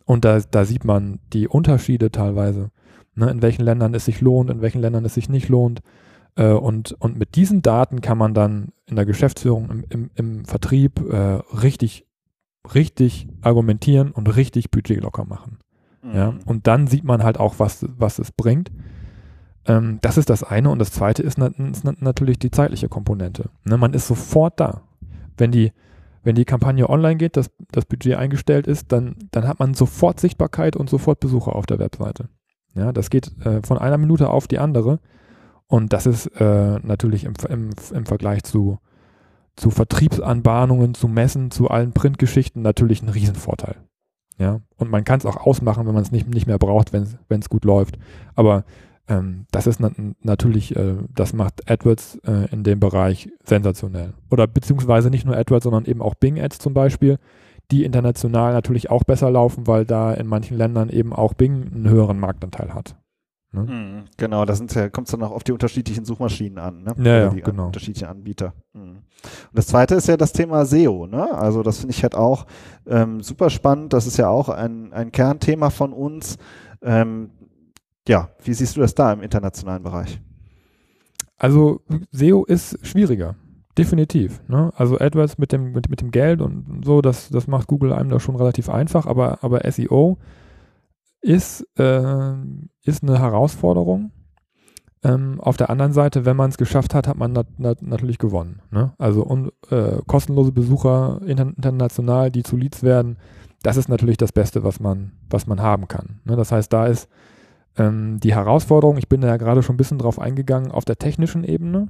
Und 0.05 0.25
da, 0.25 0.39
da 0.39 0.65
sieht 0.65 0.85
man 0.85 1.19
die 1.33 1.47
Unterschiede 1.47 2.11
teilweise, 2.11 2.71
ne? 3.15 3.29
in 3.29 3.41
welchen 3.41 3.63
Ländern 3.63 3.93
es 3.93 4.05
sich 4.05 4.21
lohnt, 4.21 4.49
in 4.49 4.61
welchen 4.61 4.81
Ländern 4.81 5.05
es 5.05 5.13
sich 5.13 5.29
nicht 5.29 5.49
lohnt. 5.49 5.81
Äh, 6.35 6.51
und, 6.51 6.93
und 6.93 7.17
mit 7.17 7.35
diesen 7.35 7.61
Daten 7.61 8.01
kann 8.01 8.17
man 8.17 8.33
dann 8.33 8.69
in 8.87 8.95
der 8.95 9.05
Geschäftsführung, 9.05 9.69
im, 9.69 9.85
im, 9.89 10.09
im 10.15 10.45
Vertrieb 10.45 10.99
äh, 10.99 11.41
richtig, 11.61 12.05
richtig 12.73 13.27
argumentieren 13.41 14.11
und 14.11 14.35
richtig 14.35 14.71
Budget 14.71 15.01
locker 15.01 15.25
machen. 15.25 15.59
Mhm. 16.01 16.15
Ja? 16.15 16.33
Und 16.45 16.67
dann 16.67 16.87
sieht 16.87 17.03
man 17.03 17.23
halt 17.23 17.39
auch, 17.39 17.55
was, 17.57 17.85
was 17.97 18.19
es 18.19 18.31
bringt. 18.31 18.71
Ähm, 19.67 19.99
das 20.01 20.17
ist 20.17 20.29
das 20.29 20.43
eine. 20.43 20.69
Und 20.69 20.79
das 20.79 20.91
zweite 20.91 21.23
ist 21.23 21.37
natürlich 21.37 22.39
die 22.39 22.51
zeitliche 22.51 22.89
Komponente. 22.89 23.49
Ne, 23.63 23.77
man 23.77 23.93
ist 23.93 24.07
sofort 24.07 24.59
da. 24.59 24.81
Wenn 25.37 25.51
die, 25.51 25.71
wenn 26.25 26.35
die 26.35 26.43
Kampagne 26.43 26.89
online 26.89 27.17
geht, 27.17 27.37
das, 27.37 27.51
das 27.71 27.85
Budget 27.85 28.15
eingestellt 28.15 28.67
ist, 28.67 28.91
dann, 28.91 29.15
dann 29.31 29.47
hat 29.47 29.59
man 29.59 29.75
sofort 29.75 30.19
Sichtbarkeit 30.19 30.75
und 30.75 30.89
sofort 30.89 31.19
Besucher 31.19 31.55
auf 31.55 31.67
der 31.67 31.79
Webseite. 31.79 32.29
Ja, 32.73 32.91
das 32.91 33.09
geht 33.09 33.31
äh, 33.45 33.61
von 33.61 33.77
einer 33.77 33.97
Minute 33.97 34.29
auf 34.29 34.47
die 34.47 34.59
andere. 34.59 34.99
Und 35.67 35.93
das 35.93 36.07
ist 36.07 36.27
äh, 36.39 36.79
natürlich 36.79 37.23
im, 37.25 37.33
im, 37.47 37.69
im 37.93 38.05
Vergleich 38.05 38.43
zu, 38.43 38.79
zu 39.55 39.69
Vertriebsanbahnungen, 39.69 40.95
zu 40.95 41.07
Messen, 41.07 41.51
zu 41.51 41.69
allen 41.69 41.93
Printgeschichten 41.93 42.61
natürlich 42.61 43.03
ein 43.03 43.09
Riesenvorteil. 43.09 43.75
Ja, 44.37 44.61
und 44.75 44.89
man 44.89 45.05
kann 45.05 45.19
es 45.19 45.25
auch 45.25 45.37
ausmachen, 45.37 45.87
wenn 45.87 45.93
man 45.93 46.03
es 46.03 46.11
nicht, 46.11 46.27
nicht 46.27 46.47
mehr 46.47 46.57
braucht, 46.57 46.91
wenn 46.91 47.39
es 47.39 47.49
gut 47.49 47.65
läuft. 47.65 47.97
Aber 48.33 48.65
ähm, 49.07 49.45
das 49.51 49.67
ist 49.67 49.79
na 49.79 49.91
natürlich, 50.21 50.75
äh, 50.75 50.95
das 51.13 51.33
macht 51.33 51.69
AdWords 51.69 52.19
äh, 52.25 52.51
in 52.51 52.63
dem 52.63 52.79
Bereich 52.79 53.29
sensationell. 53.43 54.13
Oder 54.31 54.47
beziehungsweise 54.47 55.09
nicht 55.09 55.25
nur 55.25 55.37
AdWords, 55.37 55.63
sondern 55.63 55.85
eben 55.85 56.01
auch 56.01 56.15
Bing 56.15 56.39
Ads 56.39 56.59
zum 56.59 56.73
Beispiel, 56.73 57.17
die 57.71 57.83
international 57.83 58.53
natürlich 58.53 58.89
auch 58.89 59.03
besser 59.03 59.29
laufen, 59.31 59.67
weil 59.67 59.85
da 59.85 60.13
in 60.13 60.27
manchen 60.27 60.57
Ländern 60.57 60.89
eben 60.89 61.13
auch 61.13 61.33
Bing 61.33 61.71
einen 61.73 61.89
höheren 61.89 62.19
Marktanteil 62.19 62.73
hat. 62.73 62.95
Ne? 63.55 63.61
Mhm, 63.61 64.05
genau, 64.17 64.43
da 64.45 64.53
ja, 64.53 64.89
kommt 64.89 65.07
es 65.07 65.11
dann 65.11 65.23
auch 65.23 65.31
auf 65.31 65.43
die 65.43 65.53
unterschiedlichen 65.53 66.03
Suchmaschinen 66.03 66.59
an, 66.59 66.83
ne? 66.83 66.93
Ja, 66.97 67.17
ja 67.19 67.29
die 67.29 67.41
genau. 67.41 67.67
unterschiedlichen 67.67 68.07
Anbieter. 68.07 68.53
Mhm. 68.73 68.81
Und 68.81 69.03
das 69.53 69.67
zweite 69.67 69.95
ist 69.95 70.07
ja 70.07 70.17
das 70.17 70.33
Thema 70.33 70.65
SEO, 70.65 71.07
ne? 71.07 71.33
Also 71.33 71.63
das 71.63 71.77
finde 71.77 71.93
ich 71.93 72.03
halt 72.03 72.15
auch 72.15 72.45
ähm, 72.85 73.21
super 73.21 73.49
spannend. 73.49 73.93
Das 73.93 74.07
ist 74.07 74.17
ja 74.17 74.27
auch 74.27 74.49
ein, 74.49 74.91
ein 74.91 75.11
Kernthema 75.11 75.69
von 75.69 75.93
uns. 75.93 76.37
Ähm, 76.81 77.31
ja, 78.07 78.29
wie 78.43 78.53
siehst 78.53 78.75
du 78.75 78.81
das 78.81 78.95
da 78.95 79.11
im 79.11 79.21
internationalen 79.21 79.83
Bereich? 79.83 80.21
Also 81.37 81.81
SEO 82.11 82.45
ist 82.45 82.85
schwieriger. 82.85 83.35
Definitiv. 83.77 84.41
Ne? 84.47 84.71
Also 84.75 84.97
AdWords 84.97 85.37
mit 85.37 85.51
dem, 85.51 85.73
mit, 85.73 85.89
mit 85.89 85.99
dem 85.99 86.11
Geld 86.11 86.41
und 86.41 86.83
so, 86.85 87.01
das, 87.01 87.29
das 87.29 87.47
macht 87.47 87.67
Google 87.67 87.91
einem 87.91 88.09
da 88.09 88.19
schon 88.19 88.37
relativ 88.37 88.69
einfach, 88.69 89.05
aber, 89.05 89.43
aber 89.43 89.69
SEO 89.69 90.17
ist, 91.19 91.67
äh, 91.77 92.33
ist 92.83 93.03
eine 93.03 93.19
Herausforderung. 93.19 94.11
Ähm, 95.03 95.41
auf 95.41 95.57
der 95.57 95.69
anderen 95.69 95.91
Seite, 95.91 96.23
wenn 96.23 96.37
man 96.37 96.51
es 96.51 96.57
geschafft 96.57 96.95
hat, 96.95 97.07
hat 97.07 97.17
man 97.17 97.33
nat 97.33 97.59
nat 97.59 97.81
natürlich 97.81 98.17
gewonnen. 98.17 98.61
Ne? 98.71 98.93
Also 98.97 99.25
un, 99.25 99.51
äh, 99.69 99.97
kostenlose 100.07 100.53
Besucher 100.53 101.19
inter 101.25 101.47
international, 101.57 102.31
die 102.31 102.43
zu 102.43 102.55
Leads 102.55 102.81
werden, 102.81 103.17
das 103.61 103.77
ist 103.77 103.89
natürlich 103.89 104.17
das 104.17 104.31
Beste, 104.31 104.63
was 104.63 104.79
man, 104.79 105.11
was 105.29 105.47
man 105.47 105.61
haben 105.61 105.87
kann. 105.87 106.21
Ne? 106.23 106.35
Das 106.35 106.51
heißt, 106.51 106.71
da 106.71 106.87
ist 106.87 107.09
ähm, 107.77 108.19
die 108.19 108.33
Herausforderung, 108.33 108.97
ich 108.97 109.09
bin 109.09 109.21
da 109.21 109.27
ja 109.27 109.37
gerade 109.37 109.63
schon 109.63 109.75
ein 109.75 109.77
bisschen 109.77 109.97
drauf 109.97 110.19
eingegangen, 110.19 110.71
auf 110.71 110.85
der 110.85 110.97
technischen 110.97 111.43
Ebene, 111.43 111.87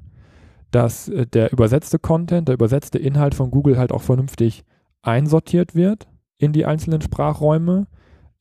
dass 0.72 1.10
äh, 1.10 1.27
der 1.27 1.51
übersetzte 1.51 2.00
Content, 2.00 2.48
der 2.48 2.56
übersetzte 2.56 2.98
Inhalt 2.98 3.36
von 3.36 3.51
Google 3.51 3.77
halt 3.77 3.92
auch 3.92 4.01
vernünftig 4.01 4.63
einsortiert 5.01 5.75
wird 5.75 6.08
in 6.38 6.54
die 6.54 6.65
einzelnen 6.65 7.01
Sprachräume. 7.01 7.88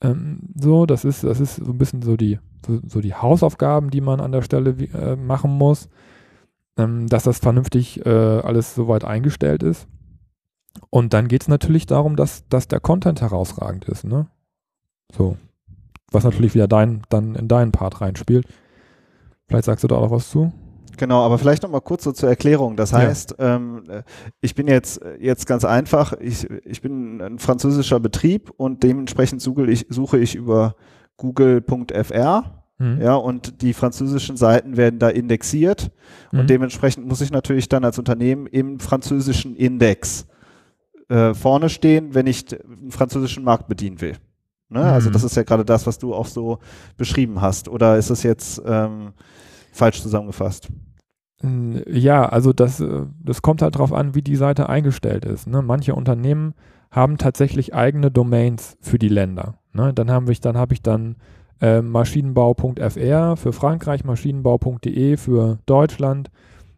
Ähm, 0.00 0.40
so, 0.58 0.86
das 0.86 1.04
ist, 1.04 1.24
das 1.24 1.40
ist 1.40 1.56
so 1.56 1.72
ein 1.72 1.78
bisschen 1.78 2.02
so 2.02 2.16
die, 2.16 2.38
so, 2.66 2.80
so 2.86 3.00
die 3.00 3.14
Hausaufgaben, 3.14 3.90
die 3.90 4.00
man 4.00 4.20
an 4.20 4.32
der 4.32 4.42
Stelle 4.42 4.70
äh, 4.94 5.16
machen 5.16 5.52
muss, 5.52 5.88
ähm, 6.76 7.06
dass 7.08 7.24
das 7.24 7.38
vernünftig 7.38 8.04
äh, 8.06 8.08
alles 8.08 8.74
soweit 8.74 9.04
eingestellt 9.04 9.62
ist. 9.62 9.86
Und 10.90 11.12
dann 11.12 11.28
geht 11.28 11.42
es 11.42 11.48
natürlich 11.48 11.86
darum, 11.86 12.16
dass, 12.16 12.48
dass 12.48 12.66
der 12.66 12.80
Content 12.80 13.20
herausragend 13.20 13.84
ist, 13.84 14.04
ne? 14.04 14.26
So 15.12 15.36
was 16.10 16.24
natürlich 16.24 16.54
wieder 16.54 16.68
dein, 16.68 17.02
dann 17.08 17.34
in 17.34 17.48
deinen 17.48 17.72
Part 17.72 18.00
reinspielt. 18.00 18.46
Vielleicht 19.48 19.64
sagst 19.64 19.84
du 19.84 19.88
da 19.88 19.96
auch 19.96 20.02
noch 20.02 20.10
was 20.10 20.30
zu? 20.30 20.52
Genau, 20.96 21.22
aber 21.24 21.38
vielleicht 21.38 21.62
noch 21.62 21.70
mal 21.70 21.80
kurz 21.80 22.04
so 22.04 22.12
zur 22.12 22.28
Erklärung. 22.28 22.76
Das 22.76 22.92
heißt, 22.92 23.36
ja. 23.38 23.56
ähm, 23.56 23.84
ich 24.40 24.54
bin 24.54 24.68
jetzt 24.68 25.00
jetzt 25.18 25.46
ganz 25.46 25.64
einfach. 25.64 26.12
Ich, 26.20 26.48
ich 26.64 26.80
bin 26.82 27.20
ein 27.20 27.38
französischer 27.38 28.00
Betrieb 28.00 28.50
und 28.56 28.82
dementsprechend 28.82 29.42
suche 29.42 29.66
ich, 29.66 29.86
suche 29.88 30.18
ich 30.18 30.34
über 30.34 30.76
Google.fr. 31.16 32.64
Mhm. 32.78 33.00
Ja, 33.00 33.14
und 33.14 33.62
die 33.62 33.72
französischen 33.72 34.36
Seiten 34.36 34.76
werden 34.76 34.98
da 34.98 35.08
indexiert 35.08 35.92
mhm. 36.32 36.40
und 36.40 36.50
dementsprechend 36.50 37.06
muss 37.06 37.20
ich 37.20 37.30
natürlich 37.30 37.68
dann 37.68 37.84
als 37.84 37.98
Unternehmen 37.98 38.46
im 38.46 38.80
französischen 38.80 39.54
Index 39.54 40.26
äh, 41.08 41.34
vorne 41.34 41.68
stehen, 41.68 42.14
wenn 42.14 42.26
ich 42.26 42.46
den 42.46 42.90
französischen 42.90 43.44
Markt 43.44 43.68
bedienen 43.68 44.00
will. 44.00 44.16
Ne? 44.74 44.80
Also 44.80 44.88
mhm. 44.90 44.94
Also 44.94 45.10
das 45.10 45.24
ist 45.24 45.36
ja 45.36 45.44
gerade 45.44 45.64
das, 45.64 45.86
was 45.86 45.98
du 45.98 46.14
auch 46.14 46.26
so 46.26 46.58
beschrieben 46.96 47.40
hast. 47.40 47.68
Oder 47.68 47.96
ist 47.96 48.10
das 48.10 48.22
jetzt 48.22 48.60
ähm, 48.66 49.12
falsch 49.72 50.02
zusammengefasst? 50.02 50.68
Ja, 51.86 52.26
also 52.26 52.52
das, 52.52 52.80
äh, 52.80 53.02
das 53.22 53.42
kommt 53.42 53.62
halt 53.62 53.74
darauf 53.74 53.92
an, 53.92 54.14
wie 54.14 54.22
die 54.22 54.36
Seite 54.36 54.68
eingestellt 54.68 55.24
ist. 55.24 55.46
Ne? 55.46 55.62
Manche 55.62 55.94
Unternehmen 55.94 56.54
haben 56.90 57.18
tatsächlich 57.18 57.74
eigene 57.74 58.10
Domains 58.10 58.76
für 58.80 58.98
die 58.98 59.08
Länder. 59.08 59.58
Ne? 59.72 59.92
Dann 59.94 60.10
habe 60.10 60.32
ich 60.32 60.40
dann, 60.40 60.56
hab 60.56 60.72
ich 60.72 60.82
dann 60.82 61.16
äh, 61.60 61.82
Maschinenbau.fr 61.82 63.36
für 63.36 63.52
Frankreich, 63.52 64.04
Maschinenbau.de 64.04 65.16
für 65.16 65.58
Deutschland, 65.66 66.30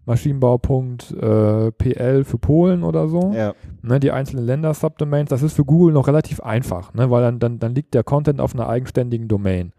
Maschinenbau.pl 0.07 1.81
äh, 1.81 2.25
für 2.25 2.39
Polen 2.39 2.83
oder 2.85 3.09
so. 3.09 3.33
Ja. 3.35 3.55
Ne, 3.83 4.01
die 4.01 4.13
einzelnen 4.13 4.47
Länder-Subdomains, 4.47 5.29
das 5.29 5.43
ist 5.43 5.55
für 5.55 5.65
Google 5.65 5.93
noch 5.93 6.07
relativ 6.07 6.41
einfach, 6.41 6.95
ne, 6.95 7.11
weil 7.11 7.23
dann, 7.23 7.39
dann, 7.39 7.59
dann 7.59 7.75
liegt 7.75 7.93
der 7.93 8.05
Content 8.05 8.41
auf 8.41 8.55
einer 8.55 8.69
eigenständigen 8.69 9.29
Domain. 9.29 9.73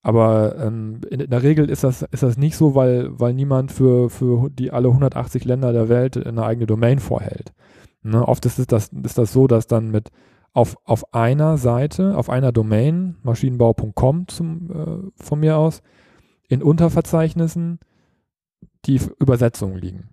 Aber 0.00 0.56
ähm, 0.58 1.00
in, 1.10 1.20
in, 1.20 1.30
der 1.30 1.42
Regel 1.42 1.68
ist 1.68 1.82
das, 1.84 2.02
ist 2.02 2.22
das 2.22 2.38
nicht 2.38 2.56
so, 2.56 2.76
weil, 2.76 3.10
weil 3.18 3.34
niemand 3.34 3.72
für, 3.72 4.08
für 4.08 4.48
die 4.48 4.70
alle 4.70 4.88
180 4.88 5.44
Länder 5.44 5.72
der 5.72 5.88
Welt 5.88 6.24
eine 6.24 6.44
eigene 6.44 6.66
Domain 6.66 7.00
vorhält. 7.00 7.52
Ne, 8.02 8.26
oft 8.26 8.46
ist, 8.46 8.72
das, 8.72 8.90
ist 9.04 9.18
das 9.18 9.32
so, 9.32 9.48
dass 9.48 9.66
dann 9.66 9.90
mit 9.90 10.10
auf, 10.52 10.76
auf 10.84 11.12
einer 11.14 11.58
Seite, 11.58 12.16
auf 12.16 12.30
einer 12.30 12.52
Domain, 12.52 13.16
maschinenbau.com 13.22 14.28
zum, 14.28 14.70
äh, 14.70 15.22
von 15.22 15.40
mir 15.40 15.56
aus, 15.56 15.82
in 16.48 16.62
Unterverzeichnissen 16.62 17.80
die 18.86 19.00
Übersetzungen 19.18 19.76
liegen. 19.76 20.08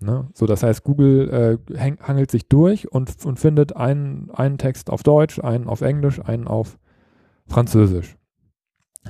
Ne? 0.00 0.28
So, 0.34 0.46
das 0.46 0.62
heißt, 0.62 0.84
Google 0.84 1.58
äh, 1.70 1.76
häng, 1.76 1.98
hangelt 2.00 2.30
sich 2.30 2.48
durch 2.48 2.90
und, 2.92 3.24
und 3.24 3.38
findet 3.38 3.76
einen, 3.76 4.30
einen 4.32 4.58
Text 4.58 4.90
auf 4.90 5.02
Deutsch, 5.02 5.38
einen 5.38 5.66
auf 5.66 5.80
Englisch, 5.80 6.20
einen 6.20 6.46
auf 6.46 6.78
Französisch. 7.46 8.16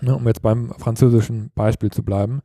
Ne? 0.03 0.15
Um 0.15 0.27
jetzt 0.27 0.43
beim 0.43 0.71
französischen 0.71 1.51
Beispiel 1.55 1.91
zu 1.91 2.05
bleiben, 2.05 2.43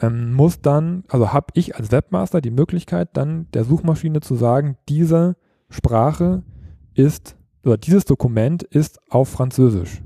ähm, 0.00 0.32
muss 0.32 0.60
dann, 0.60 1.04
also 1.08 1.32
habe 1.32 1.48
ich 1.54 1.76
als 1.76 1.92
Webmaster 1.92 2.40
die 2.40 2.50
Möglichkeit, 2.50 3.10
dann 3.12 3.48
der 3.52 3.64
Suchmaschine 3.64 4.20
zu 4.20 4.34
sagen, 4.34 4.76
diese 4.88 5.36
Sprache 5.70 6.42
ist, 6.94 7.36
oder 7.64 7.76
dieses 7.76 8.04
Dokument 8.04 8.62
ist 8.62 9.00
auf 9.10 9.28
Französisch. 9.28 10.02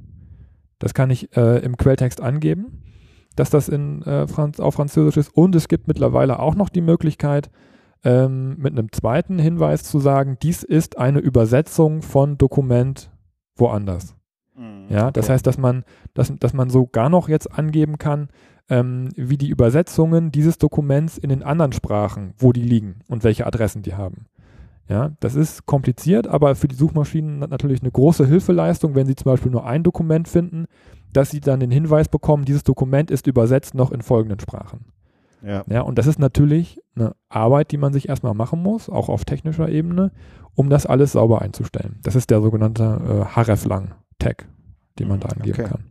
Das 0.79 0.95
kann 0.95 1.11
ich 1.11 1.35
äh, 1.37 1.59
im 1.59 1.77
Quelltext 1.77 2.21
angeben 2.21 2.83
dass 3.39 3.51
das 3.51 3.69
in, 3.69 4.03
äh, 4.03 4.27
Franz 4.27 4.61
auf 4.61 4.75
Französisch 4.75 5.17
ist. 5.17 5.35
Und 5.35 5.55
es 5.55 5.69
gibt 5.69 5.89
mittlerweile 5.89 6.39
auch 6.39 6.55
noch 6.55 6.69
die 6.69 6.81
Möglichkeit, 6.81 7.51
ähm, 8.05 8.57
mit 8.59 8.73
einem 8.73 8.93
zweiten 8.93 9.39
Hinweis 9.39 9.85
zu 9.85 9.99
sagen, 9.99 10.37
dies 10.43 10.63
ist 10.63 10.99
eine 10.99 11.19
Übersetzung 11.19 12.03
von 12.03 12.39
Dokument 12.39 13.11
woanders. 13.57 14.15
Mhm, 14.57 14.87
ja, 14.89 15.11
das 15.11 15.27
okay. 15.27 15.35
heißt, 15.35 15.47
dass 15.47 15.59
man, 15.59 15.85
dass, 16.15 16.33
dass 16.39 16.53
man 16.53 16.71
sogar 16.71 17.09
noch 17.09 17.29
jetzt 17.29 17.53
angeben 17.53 17.99
kann, 17.99 18.29
ähm, 18.69 19.09
wie 19.17 19.37
die 19.37 19.49
Übersetzungen 19.49 20.31
dieses 20.31 20.59
Dokuments 20.59 21.19
in 21.19 21.31
den 21.31 21.43
anderen 21.43 21.73
Sprachen, 21.73 22.35
wo 22.39 22.53
die 22.53 22.63
liegen 22.63 23.01
und 23.09 23.25
welche 23.25 23.47
Adressen 23.47 23.83
die 23.83 23.95
haben. 23.95 24.27
Ja, 24.89 25.13
das 25.21 25.35
ist 25.35 25.67
kompliziert, 25.67 26.27
aber 26.27 26.55
für 26.55 26.69
die 26.69 26.75
Suchmaschinen 26.75 27.41
natürlich 27.41 27.83
eine 27.83 27.91
große 27.91 28.27
Hilfeleistung, 28.27 28.95
wenn 28.95 29.07
sie 29.07 29.17
zum 29.17 29.31
Beispiel 29.31 29.53
nur 29.53 29.67
ein 29.67 29.83
Dokument 29.83 30.29
finden, 30.29 30.65
dass 31.13 31.31
sie 31.31 31.41
dann 31.41 31.61
den 31.61 31.71
Hinweis 31.71 32.09
bekommen, 32.09 32.45
dieses 32.45 32.65
Dokument 32.65 33.11
ist 33.11 33.27
übersetzt 33.27 33.75
noch 33.75 33.93
in 33.93 34.03
folgenden 34.03 34.41
Sprachen. 34.41 34.87
Ja. 35.43 35.65
ja. 35.69 35.81
Und 35.83 35.99
das 35.99 36.07
ist 36.07 36.19
natürlich 36.19 36.81
eine 36.97 37.15
Arbeit, 37.29 37.71
die 37.71 37.77
man 37.77 37.93
sich 37.93 38.09
erstmal 38.09 38.35
machen 38.35 38.63
muss, 38.63 38.89
auch 38.89 39.09
auf 39.09 39.25
technischer 39.25 39.69
Ebene, 39.69 40.11
um 40.55 40.71
das 40.71 40.87
alles 40.87 41.13
sauber 41.13 41.43
einzustellen. 41.43 41.99
Das 42.03 42.17
ist 42.17 42.31
der 42.31 42.41
sogenannte 42.41 42.83
äh, 42.85 43.35
hreflang-Tag, 43.35 44.47
den 44.99 45.09
man 45.09 45.21
da 45.21 45.29
angeben 45.29 45.61
okay. 45.61 45.69
kann. 45.69 45.85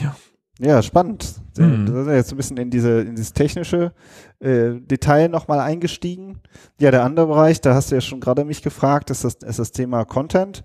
Ja. 0.00 0.16
Ja, 0.58 0.82
spannend. 0.82 1.34
Mhm. 1.58 1.84
Da 1.86 1.92
sind 1.92 2.06
wir 2.06 2.14
jetzt 2.14 2.32
ein 2.32 2.36
bisschen 2.38 2.56
in 2.56 2.70
diese 2.70 3.02
in 3.02 3.14
dieses 3.14 3.34
technische 3.34 3.92
äh, 4.40 4.80
Detail 4.80 5.28
nochmal 5.28 5.60
eingestiegen. 5.60 6.40
Ja, 6.80 6.90
der 6.90 7.04
andere 7.04 7.26
Bereich, 7.26 7.60
da 7.60 7.74
hast 7.74 7.90
du 7.90 7.96
ja 7.96 8.00
schon 8.00 8.20
gerade 8.20 8.44
mich 8.44 8.62
gefragt, 8.62 9.10
ist 9.10 9.24
das, 9.24 9.34
ist 9.34 9.58
das 9.58 9.72
Thema 9.72 10.06
Content. 10.06 10.64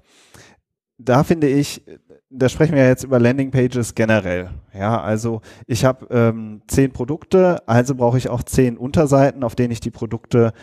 Da 0.98 1.26
finde 1.26 1.48
ich, 1.48 1.84
da 2.32 2.50
sprechen 2.50 2.76
wir 2.76 2.88
jetzt 2.88 3.04
über 3.04 3.20
Landingpages 3.20 3.94
generell. 3.94 4.50
Ja, 4.74 5.02
also 5.02 5.42
ich 5.68 5.84
habe 5.84 6.08
ähm, 6.10 6.62
zehn 6.68 6.92
Produkte, 6.92 7.68
also 7.68 7.96
brauche 7.96 8.18
ich 8.18 8.30
auch 8.30 8.44
zehn 8.44 8.78
Unterseiten, 8.78 9.44
auf 9.44 9.56
denen 9.56 9.72
ich 9.72 9.82
die 9.82 9.92
Produkte 9.92 10.54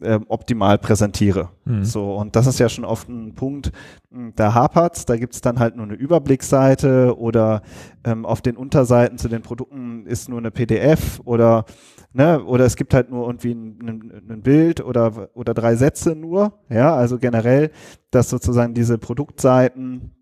ähm, 0.00 0.24
optimal 0.28 0.78
präsentiere. 0.78 1.50
Mhm. 1.64 1.84
So, 1.84 2.14
und 2.14 2.36
das 2.36 2.46
ist 2.46 2.60
ja 2.60 2.68
schon 2.68 2.84
oft 2.84 3.08
ein 3.08 3.34
Punkt, 3.34 3.72
hm, 4.10 4.32
da 4.36 4.54
hapert's, 4.54 5.04
da 5.04 5.16
gibt's 5.16 5.40
dann 5.40 5.58
halt 5.58 5.76
nur 5.76 5.84
eine 5.84 5.94
Überblicksseite 5.94 7.18
oder 7.18 7.62
ähm, 8.04 8.24
auf 8.24 8.40
den 8.40 8.56
Unterseiten 8.56 9.18
zu 9.18 9.28
den 9.28 9.42
Produkten 9.42 10.06
ist 10.06 10.28
nur 10.28 10.38
eine 10.38 10.50
PDF 10.50 11.20
oder 11.24 11.64
ne, 12.12 12.42
oder 12.42 12.64
es 12.64 12.76
gibt 12.76 12.94
halt 12.94 13.10
nur 13.10 13.26
irgendwie 13.26 13.52
ein, 13.52 13.78
ein, 13.82 14.22
ein 14.30 14.42
Bild 14.42 14.82
oder 14.82 15.30
oder 15.34 15.52
drei 15.52 15.74
Sätze 15.74 16.14
nur, 16.14 16.52
ja, 16.70 16.94
also 16.94 17.18
generell, 17.18 17.70
dass 18.10 18.30
sozusagen 18.30 18.74
diese 18.74 18.98
Produktseiten 18.98 20.12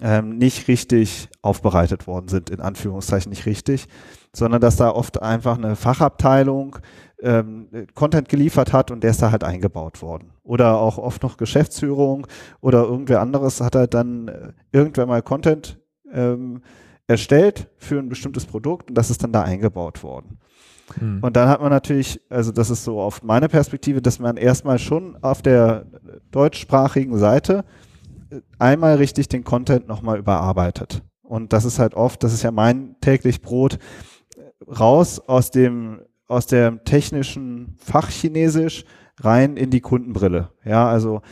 ähm, 0.00 0.38
nicht 0.38 0.68
richtig 0.68 1.28
aufbereitet 1.42 2.06
worden 2.06 2.28
sind, 2.28 2.50
in 2.50 2.60
Anführungszeichen 2.60 3.30
nicht 3.30 3.46
richtig, 3.46 3.86
sondern 4.32 4.60
dass 4.60 4.76
da 4.76 4.90
oft 4.90 5.22
einfach 5.22 5.56
eine 5.56 5.76
Fachabteilung 5.76 6.78
ähm, 7.22 7.68
Content 7.94 8.28
geliefert 8.28 8.72
hat 8.72 8.90
und 8.90 9.02
der 9.02 9.10
ist 9.10 9.22
da 9.22 9.30
halt 9.30 9.44
eingebaut 9.44 10.02
worden. 10.02 10.32
Oder 10.42 10.78
auch 10.78 10.98
oft 10.98 11.22
noch 11.22 11.36
Geschäftsführung 11.36 12.26
oder 12.60 12.82
irgendwer 12.82 13.20
anderes 13.20 13.60
hat 13.60 13.76
halt 13.76 13.94
dann 13.94 14.28
äh, 14.28 14.52
irgendwer 14.72 15.06
mal 15.06 15.22
Content 15.22 15.78
ähm, 16.12 16.62
erstellt 17.06 17.68
für 17.78 17.98
ein 17.98 18.08
bestimmtes 18.08 18.46
Produkt 18.46 18.88
und 18.88 18.96
das 18.96 19.10
ist 19.10 19.22
dann 19.22 19.32
da 19.32 19.42
eingebaut 19.42 20.02
worden. 20.02 20.38
Hm. 20.98 21.20
Und 21.22 21.36
dann 21.36 21.48
hat 21.48 21.60
man 21.60 21.70
natürlich, 21.70 22.20
also 22.28 22.52
das 22.52 22.70
ist 22.70 22.84
so 22.84 23.00
auf 23.00 23.22
meine 23.22 23.48
Perspektive, 23.48 24.02
dass 24.02 24.18
man 24.18 24.36
erstmal 24.36 24.78
schon 24.78 25.16
auf 25.22 25.40
der 25.40 25.86
deutschsprachigen 26.30 27.16
Seite 27.16 27.64
einmal 28.58 28.96
richtig 28.96 29.28
den 29.28 29.44
Content 29.44 29.88
nochmal 29.88 30.18
überarbeitet. 30.18 31.02
Und 31.22 31.52
das 31.52 31.64
ist 31.64 31.78
halt 31.78 31.94
oft, 31.94 32.22
das 32.22 32.32
ist 32.32 32.42
ja 32.42 32.50
mein 32.50 32.96
täglich 33.00 33.40
Brot, 33.40 33.78
raus 34.66 35.20
aus 35.20 35.50
dem, 35.50 36.00
aus 36.26 36.46
dem 36.46 36.84
technischen 36.84 37.76
Fachchinesisch 37.78 38.84
rein 39.20 39.56
in 39.56 39.70
die 39.70 39.80
Kundenbrille. 39.80 40.50
Ja, 40.64 40.88
also 40.88 41.22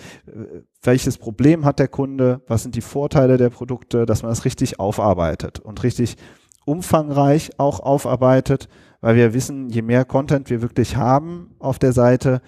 welches 0.83 1.19
Problem 1.19 1.65
hat 1.65 1.79
der 1.79 1.89
Kunde? 1.89 2.43
Was 2.47 2.63
sind 2.63 2.75
die 2.75 2.81
Vorteile 2.81 3.37
der 3.37 3.51
Produkte? 3.51 4.07
Dass 4.07 4.23
man 4.23 4.31
das 4.31 4.45
richtig 4.45 4.79
aufarbeitet 4.79 5.61
und 5.61 5.83
richtig 5.83 6.17
umfangreich 6.65 7.59
auch 7.59 7.81
aufarbeitet, 7.81 8.69
weil 9.01 9.17
wir 9.17 9.35
wissen, 9.35 9.69
je 9.69 9.83
mehr 9.83 10.05
Content 10.05 10.49
wir 10.49 10.63
wirklich 10.63 10.97
haben 10.97 11.55
auf 11.59 11.79
der 11.79 11.93
Seite, 11.93 12.41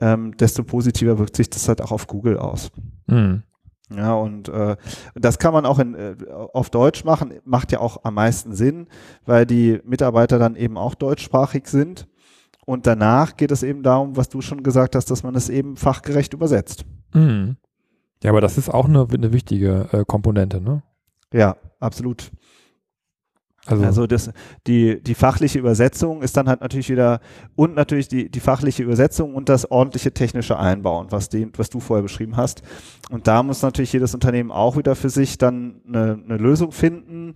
ähm, 0.00 0.36
desto 0.36 0.62
positiver 0.62 1.18
wirkt 1.18 1.36
sich 1.36 1.50
das 1.50 1.66
halt 1.68 1.82
auch 1.82 1.90
auf 1.90 2.06
Google 2.06 2.38
aus. 2.38 2.70
Mhm. 3.06 3.42
Ja, 3.94 4.14
und 4.14 4.48
äh, 4.48 4.76
das 5.14 5.38
kann 5.38 5.54
man 5.54 5.64
auch 5.64 5.78
in, 5.78 5.94
äh, 5.94 6.14
auf 6.52 6.68
Deutsch 6.70 7.04
machen, 7.04 7.34
macht 7.44 7.72
ja 7.72 7.80
auch 7.80 8.04
am 8.04 8.14
meisten 8.14 8.54
Sinn, 8.54 8.86
weil 9.24 9.46
die 9.46 9.80
Mitarbeiter 9.84 10.38
dann 10.38 10.56
eben 10.56 10.76
auch 10.76 10.94
deutschsprachig 10.94 11.66
sind. 11.68 12.06
Und 12.66 12.86
danach 12.86 13.36
geht 13.36 13.50
es 13.50 13.62
eben 13.62 13.82
darum, 13.82 14.16
was 14.16 14.28
du 14.28 14.42
schon 14.42 14.62
gesagt 14.62 14.94
hast, 14.94 15.10
dass 15.10 15.22
man 15.22 15.34
es 15.34 15.48
eben 15.48 15.76
fachgerecht 15.76 16.34
übersetzt. 16.34 16.84
Mhm. 17.14 17.56
Ja, 18.22 18.30
aber 18.30 18.42
das 18.42 18.58
ist 18.58 18.68
auch 18.68 18.86
eine, 18.86 19.06
eine 19.10 19.32
wichtige 19.32 19.88
äh, 19.92 20.04
Komponente, 20.04 20.60
ne? 20.60 20.82
Ja, 21.32 21.56
absolut. 21.80 22.30
Also, 23.70 23.84
also 23.84 24.06
das, 24.06 24.30
die, 24.66 25.02
die 25.02 25.14
fachliche 25.14 25.58
Übersetzung 25.58 26.22
ist 26.22 26.36
dann 26.36 26.48
halt 26.48 26.60
natürlich 26.60 26.88
wieder 26.88 27.20
und 27.54 27.74
natürlich 27.74 28.08
die, 28.08 28.30
die 28.30 28.40
fachliche 28.40 28.82
Übersetzung 28.82 29.34
und 29.34 29.48
das 29.48 29.70
ordentliche 29.70 30.12
technische 30.12 30.58
Einbauen, 30.58 31.08
was, 31.10 31.28
die, 31.28 31.50
was 31.56 31.68
du 31.68 31.80
vorher 31.80 32.02
beschrieben 32.02 32.36
hast. 32.36 32.62
Und 33.10 33.26
da 33.26 33.42
muss 33.42 33.62
natürlich 33.62 33.92
jedes 33.92 34.14
Unternehmen 34.14 34.50
auch 34.50 34.76
wieder 34.76 34.94
für 34.94 35.10
sich 35.10 35.38
dann 35.38 35.82
eine, 35.86 36.18
eine 36.24 36.36
Lösung 36.38 36.72
finden, 36.72 37.34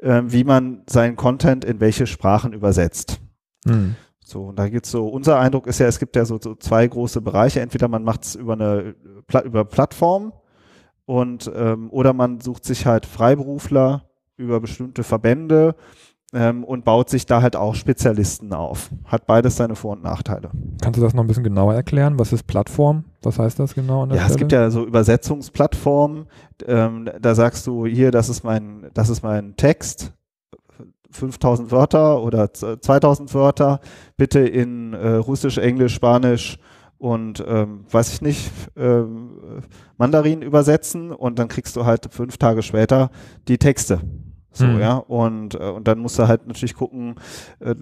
äh, 0.00 0.22
wie 0.26 0.44
man 0.44 0.82
seinen 0.88 1.16
Content 1.16 1.64
in 1.64 1.80
welche 1.80 2.06
Sprachen 2.06 2.52
übersetzt. 2.52 3.20
Mhm. 3.64 3.96
So, 4.24 4.44
und 4.44 4.58
da 4.58 4.68
gibt's 4.68 4.90
so, 4.90 5.08
unser 5.08 5.38
Eindruck 5.38 5.66
ist 5.66 5.78
ja, 5.78 5.86
es 5.86 5.98
gibt 5.98 6.16
ja 6.16 6.24
so, 6.24 6.38
so 6.40 6.54
zwei 6.54 6.86
große 6.86 7.20
Bereiche. 7.20 7.60
Entweder 7.60 7.88
man 7.88 8.04
macht 8.04 8.24
es 8.24 8.34
über 8.34 8.54
eine 8.54 8.94
über 9.44 9.64
Plattform 9.64 10.32
und 11.04 11.50
ähm, 11.54 11.90
oder 11.90 12.12
man 12.12 12.40
sucht 12.40 12.64
sich 12.64 12.86
halt 12.86 13.04
Freiberufler 13.04 14.08
über 14.42 14.60
bestimmte 14.60 15.02
Verbände 15.04 15.74
ähm, 16.32 16.64
und 16.64 16.84
baut 16.84 17.10
sich 17.10 17.26
da 17.26 17.42
halt 17.42 17.56
auch 17.56 17.74
Spezialisten 17.74 18.52
auf. 18.52 18.90
Hat 19.04 19.26
beides 19.26 19.56
seine 19.56 19.76
Vor- 19.76 19.92
und 19.92 20.02
Nachteile. 20.02 20.50
Kannst 20.80 20.98
du 20.98 21.02
das 21.02 21.14
noch 21.14 21.22
ein 21.22 21.26
bisschen 21.26 21.44
genauer 21.44 21.74
erklären? 21.74 22.18
Was 22.18 22.32
ist 22.32 22.46
Plattform? 22.46 23.04
Was 23.22 23.38
heißt 23.38 23.58
das 23.58 23.74
genau? 23.74 24.06
ja, 24.06 24.14
Stelle? 24.14 24.30
es 24.30 24.36
gibt 24.36 24.52
ja 24.52 24.70
so 24.70 24.84
Übersetzungsplattformen. 24.86 26.26
Ähm, 26.66 27.10
da 27.20 27.34
sagst 27.34 27.66
du 27.66 27.86
hier, 27.86 28.10
das 28.10 28.28
ist 28.28 28.44
mein, 28.44 28.90
das 28.94 29.08
ist 29.08 29.22
mein 29.22 29.56
Text. 29.56 30.12
5000 31.10 31.70
Wörter 31.70 32.22
oder 32.22 32.54
2000 32.54 33.34
Wörter, 33.34 33.80
bitte 34.16 34.40
in 34.40 34.94
äh, 34.94 35.08
Russisch, 35.16 35.58
Englisch, 35.58 35.94
Spanisch 35.94 36.58
und 36.96 37.44
ähm, 37.46 37.84
weiß 37.90 38.14
ich 38.14 38.22
nicht, 38.22 38.50
ähm, 38.76 39.60
Mandarin 39.98 40.40
übersetzen 40.40 41.10
und 41.12 41.38
dann 41.38 41.48
kriegst 41.48 41.76
du 41.76 41.84
halt 41.84 42.08
fünf 42.10 42.38
Tage 42.38 42.62
später 42.62 43.10
die 43.46 43.58
Texte. 43.58 44.00
So, 44.52 44.66
mhm. 44.66 44.80
ja. 44.80 44.96
Und, 44.96 45.54
äh, 45.54 45.58
und 45.58 45.88
dann 45.88 45.98
musst 45.98 46.18
du 46.18 46.28
halt 46.28 46.46
natürlich 46.46 46.74
gucken, 46.74 47.16
äh, 47.60 47.74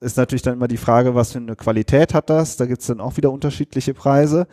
ist 0.00 0.16
natürlich 0.16 0.42
dann 0.42 0.54
immer 0.54 0.68
die 0.68 0.76
Frage, 0.76 1.14
was 1.14 1.32
für 1.32 1.38
eine 1.38 1.56
Qualität 1.56 2.14
hat 2.14 2.30
das? 2.30 2.56
Da 2.56 2.66
gibt's 2.66 2.86
dann 2.86 3.00
auch 3.00 3.16
wieder 3.16 3.32
unterschiedliche 3.32 3.94
Preise. 3.94 4.46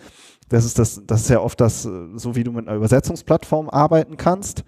Das 0.49 0.65
ist 0.65 0.79
das, 0.79 1.01
das 1.05 1.21
ist 1.21 1.29
ja 1.29 1.39
oft 1.39 1.59
das, 1.59 1.85
äh, 1.85 2.07
so 2.15 2.35
wie 2.35 2.43
du 2.43 2.51
mit 2.51 2.67
einer 2.67 2.77
Übersetzungsplattform 2.77 3.69
arbeiten 3.69 4.17
kannst. 4.17 4.63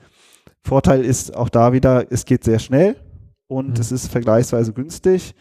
Vorteil 0.61 1.03
ist 1.03 1.35
auch 1.35 1.49
da 1.49 1.73
wieder, 1.73 2.11
es 2.11 2.25
geht 2.25 2.43
sehr 2.43 2.59
schnell 2.59 2.95
und 3.47 3.69
mhm. 3.69 3.79
es 3.79 3.91
ist 3.91 4.07
vergleichsweise 4.07 4.73
günstig. 4.73 5.35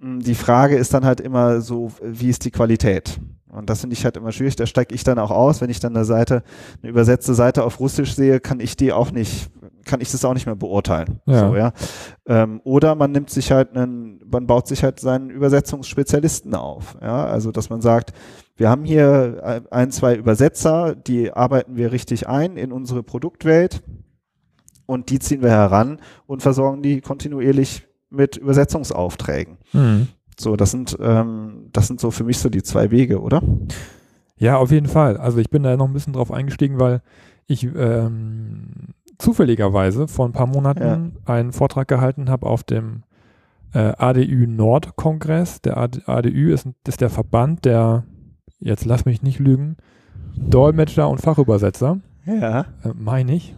Hm, 0.00 0.20
die 0.20 0.34
Frage 0.34 0.76
ist 0.76 0.94
dann 0.94 1.04
halt 1.04 1.20
immer 1.20 1.60
so, 1.60 1.92
wie 2.02 2.28
ist 2.28 2.44
die 2.44 2.50
Qualität? 2.50 3.20
Und 3.48 3.68
das 3.68 3.80
finde 3.80 3.94
ich 3.94 4.04
halt 4.04 4.16
immer 4.16 4.30
schwierig. 4.32 4.56
Da 4.56 4.66
steige 4.66 4.94
ich 4.94 5.02
dann 5.02 5.18
auch 5.18 5.32
aus. 5.32 5.60
Wenn 5.60 5.70
ich 5.70 5.80
dann 5.80 5.96
eine 5.96 6.04
Seite, 6.04 6.44
eine 6.82 6.90
übersetzte 6.90 7.34
Seite 7.34 7.64
auf 7.64 7.80
Russisch 7.80 8.14
sehe, 8.14 8.38
kann 8.38 8.60
ich 8.60 8.76
die 8.76 8.92
auch 8.92 9.10
nicht, 9.10 9.50
kann 9.90 10.00
ich 10.00 10.12
das 10.12 10.24
auch 10.24 10.34
nicht 10.34 10.46
mehr 10.46 10.54
beurteilen. 10.54 11.20
Ja. 11.26 11.48
So, 11.48 11.56
ja. 11.56 11.72
Ähm, 12.26 12.60
oder 12.62 12.94
man 12.94 13.10
nimmt 13.10 13.28
sich 13.28 13.50
halt 13.50 13.76
einen, 13.76 14.22
man 14.30 14.46
baut 14.46 14.68
sich 14.68 14.84
halt 14.84 15.00
seinen 15.00 15.30
Übersetzungsspezialisten 15.30 16.54
auf. 16.54 16.96
Ja, 17.02 17.24
also 17.24 17.50
dass 17.50 17.70
man 17.70 17.80
sagt, 17.80 18.12
wir 18.56 18.70
haben 18.70 18.84
hier 18.84 19.64
ein, 19.70 19.90
zwei 19.90 20.14
Übersetzer, 20.14 20.94
die 20.94 21.32
arbeiten 21.32 21.76
wir 21.76 21.90
richtig 21.90 22.28
ein 22.28 22.56
in 22.56 22.70
unsere 22.70 23.02
Produktwelt 23.02 23.82
und 24.86 25.10
die 25.10 25.18
ziehen 25.18 25.42
wir 25.42 25.50
heran 25.50 25.98
und 26.26 26.42
versorgen 26.42 26.82
die 26.82 27.00
kontinuierlich 27.00 27.88
mit 28.10 28.36
Übersetzungsaufträgen. 28.36 29.58
Mhm. 29.72 30.06
So, 30.38 30.54
das 30.54 30.70
sind, 30.70 30.96
ähm, 31.00 31.68
das 31.72 31.88
sind 31.88 32.00
so 32.00 32.12
für 32.12 32.24
mich 32.24 32.38
so 32.38 32.48
die 32.48 32.62
zwei 32.62 32.92
Wege, 32.92 33.20
oder? 33.20 33.42
Ja, 34.36 34.56
auf 34.56 34.70
jeden 34.70 34.88
Fall. 34.88 35.16
Also 35.16 35.38
ich 35.38 35.50
bin 35.50 35.64
da 35.64 35.76
noch 35.76 35.88
ein 35.88 35.92
bisschen 35.92 36.12
drauf 36.12 36.30
eingestiegen, 36.30 36.78
weil 36.78 37.02
ich 37.46 37.64
ähm, 37.64 38.94
zufälligerweise 39.20 40.08
vor 40.08 40.26
ein 40.26 40.32
paar 40.32 40.46
Monaten 40.46 41.12
ja. 41.26 41.34
einen 41.34 41.52
Vortrag 41.52 41.88
gehalten 41.88 42.30
habe 42.30 42.46
auf 42.46 42.64
dem 42.64 43.02
äh, 43.72 43.92
ADÜ 43.96 44.46
Nord-Kongress. 44.46 45.60
Der 45.62 45.76
AD, 45.76 46.02
ADÜ 46.06 46.52
ist, 46.52 46.68
ist 46.86 47.00
der 47.00 47.10
Verband 47.10 47.64
der, 47.64 48.04
jetzt 48.58 48.84
lass 48.84 49.04
mich 49.04 49.22
nicht 49.22 49.38
lügen, 49.38 49.76
Dolmetscher 50.36 51.08
und 51.08 51.20
Fachübersetzer. 51.20 52.00
Ja. 52.26 52.60
Äh, 52.84 52.92
Meine 52.94 53.34
ich. 53.34 53.54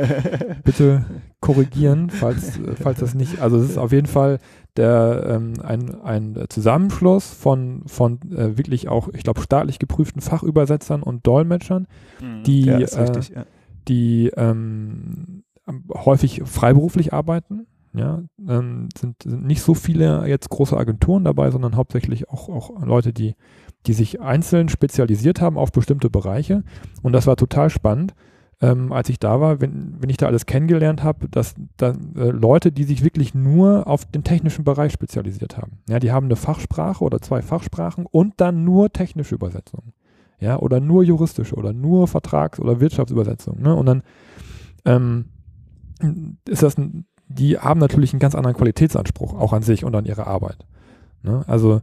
Bitte 0.64 1.04
korrigieren, 1.40 2.10
falls, 2.10 2.58
falls 2.80 3.00
das 3.00 3.14
nicht. 3.14 3.40
Also 3.40 3.58
es 3.58 3.70
ist 3.70 3.78
auf 3.78 3.92
jeden 3.92 4.06
Fall 4.06 4.38
der, 4.76 5.24
ähm, 5.28 5.54
ein, 5.62 6.00
ein 6.02 6.44
Zusammenschluss 6.48 7.30
von, 7.30 7.82
von 7.86 8.20
äh, 8.32 8.56
wirklich 8.56 8.88
auch, 8.88 9.08
ich 9.12 9.22
glaube, 9.22 9.40
staatlich 9.40 9.78
geprüften 9.78 10.22
Fachübersetzern 10.22 11.02
und 11.02 11.26
Dolmetschern, 11.26 11.86
Mhm. 12.20 12.42
die, 12.44 12.62
ja, 12.66 12.78
ist 12.78 12.94
äh, 12.94 13.00
richtig, 13.02 13.30
ja. 13.30 13.44
Die 13.88 14.30
ähm, 14.36 15.44
häufig 15.92 16.42
freiberuflich 16.44 17.12
arbeiten. 17.12 17.66
Ja, 17.92 18.22
ähm, 18.48 18.88
sind, 18.96 19.20
sind 19.24 19.44
nicht 19.44 19.62
so 19.62 19.74
viele 19.74 20.24
jetzt 20.28 20.48
große 20.48 20.76
Agenturen 20.76 21.24
dabei, 21.24 21.50
sondern 21.50 21.74
hauptsächlich 21.74 22.28
auch, 22.28 22.48
auch 22.48 22.84
Leute, 22.84 23.12
die, 23.12 23.34
die 23.86 23.94
sich 23.94 24.20
einzeln 24.20 24.68
spezialisiert 24.68 25.40
haben 25.40 25.58
auf 25.58 25.72
bestimmte 25.72 26.08
Bereiche. 26.08 26.62
Und 27.02 27.12
das 27.12 27.26
war 27.26 27.34
total 27.34 27.68
spannend, 27.68 28.14
ähm, 28.60 28.92
als 28.92 29.08
ich 29.08 29.18
da 29.18 29.40
war, 29.40 29.60
wenn, 29.60 29.96
wenn 29.98 30.10
ich 30.10 30.18
da 30.18 30.26
alles 30.26 30.46
kennengelernt 30.46 31.02
habe, 31.02 31.28
dass 31.28 31.54
da, 31.78 31.94
äh, 32.14 32.30
Leute, 32.30 32.72
die 32.72 32.84
sich 32.84 33.02
wirklich 33.02 33.34
nur 33.34 33.86
auf 33.86 34.04
den 34.04 34.22
technischen 34.22 34.64
Bereich 34.64 34.92
spezialisiert 34.92 35.56
haben. 35.56 35.78
Ja, 35.88 35.98
die 35.98 36.12
haben 36.12 36.26
eine 36.26 36.36
Fachsprache 36.36 37.02
oder 37.02 37.20
zwei 37.20 37.42
Fachsprachen 37.42 38.06
und 38.06 38.34
dann 38.36 38.64
nur 38.64 38.92
technische 38.92 39.34
Übersetzungen. 39.34 39.94
Ja, 40.40 40.58
oder 40.58 40.80
nur 40.80 41.02
juristische 41.04 41.54
oder 41.54 41.72
nur 41.72 42.08
Vertrags- 42.08 42.60
oder 42.60 42.80
Wirtschaftsübersetzungen. 42.80 43.62
Ne? 43.62 43.74
Und 43.74 43.86
dann 43.86 44.02
ähm, 44.86 45.26
ist 46.48 46.62
das 46.62 46.78
ein, 46.78 47.04
die 47.28 47.58
haben 47.58 47.78
natürlich 47.78 48.12
einen 48.12 48.20
ganz 48.20 48.34
anderen 48.34 48.56
Qualitätsanspruch, 48.56 49.34
auch 49.34 49.52
an 49.52 49.62
sich 49.62 49.84
und 49.84 49.94
an 49.94 50.06
ihre 50.06 50.26
Arbeit. 50.26 50.66
Ne? 51.22 51.44
Also 51.46 51.80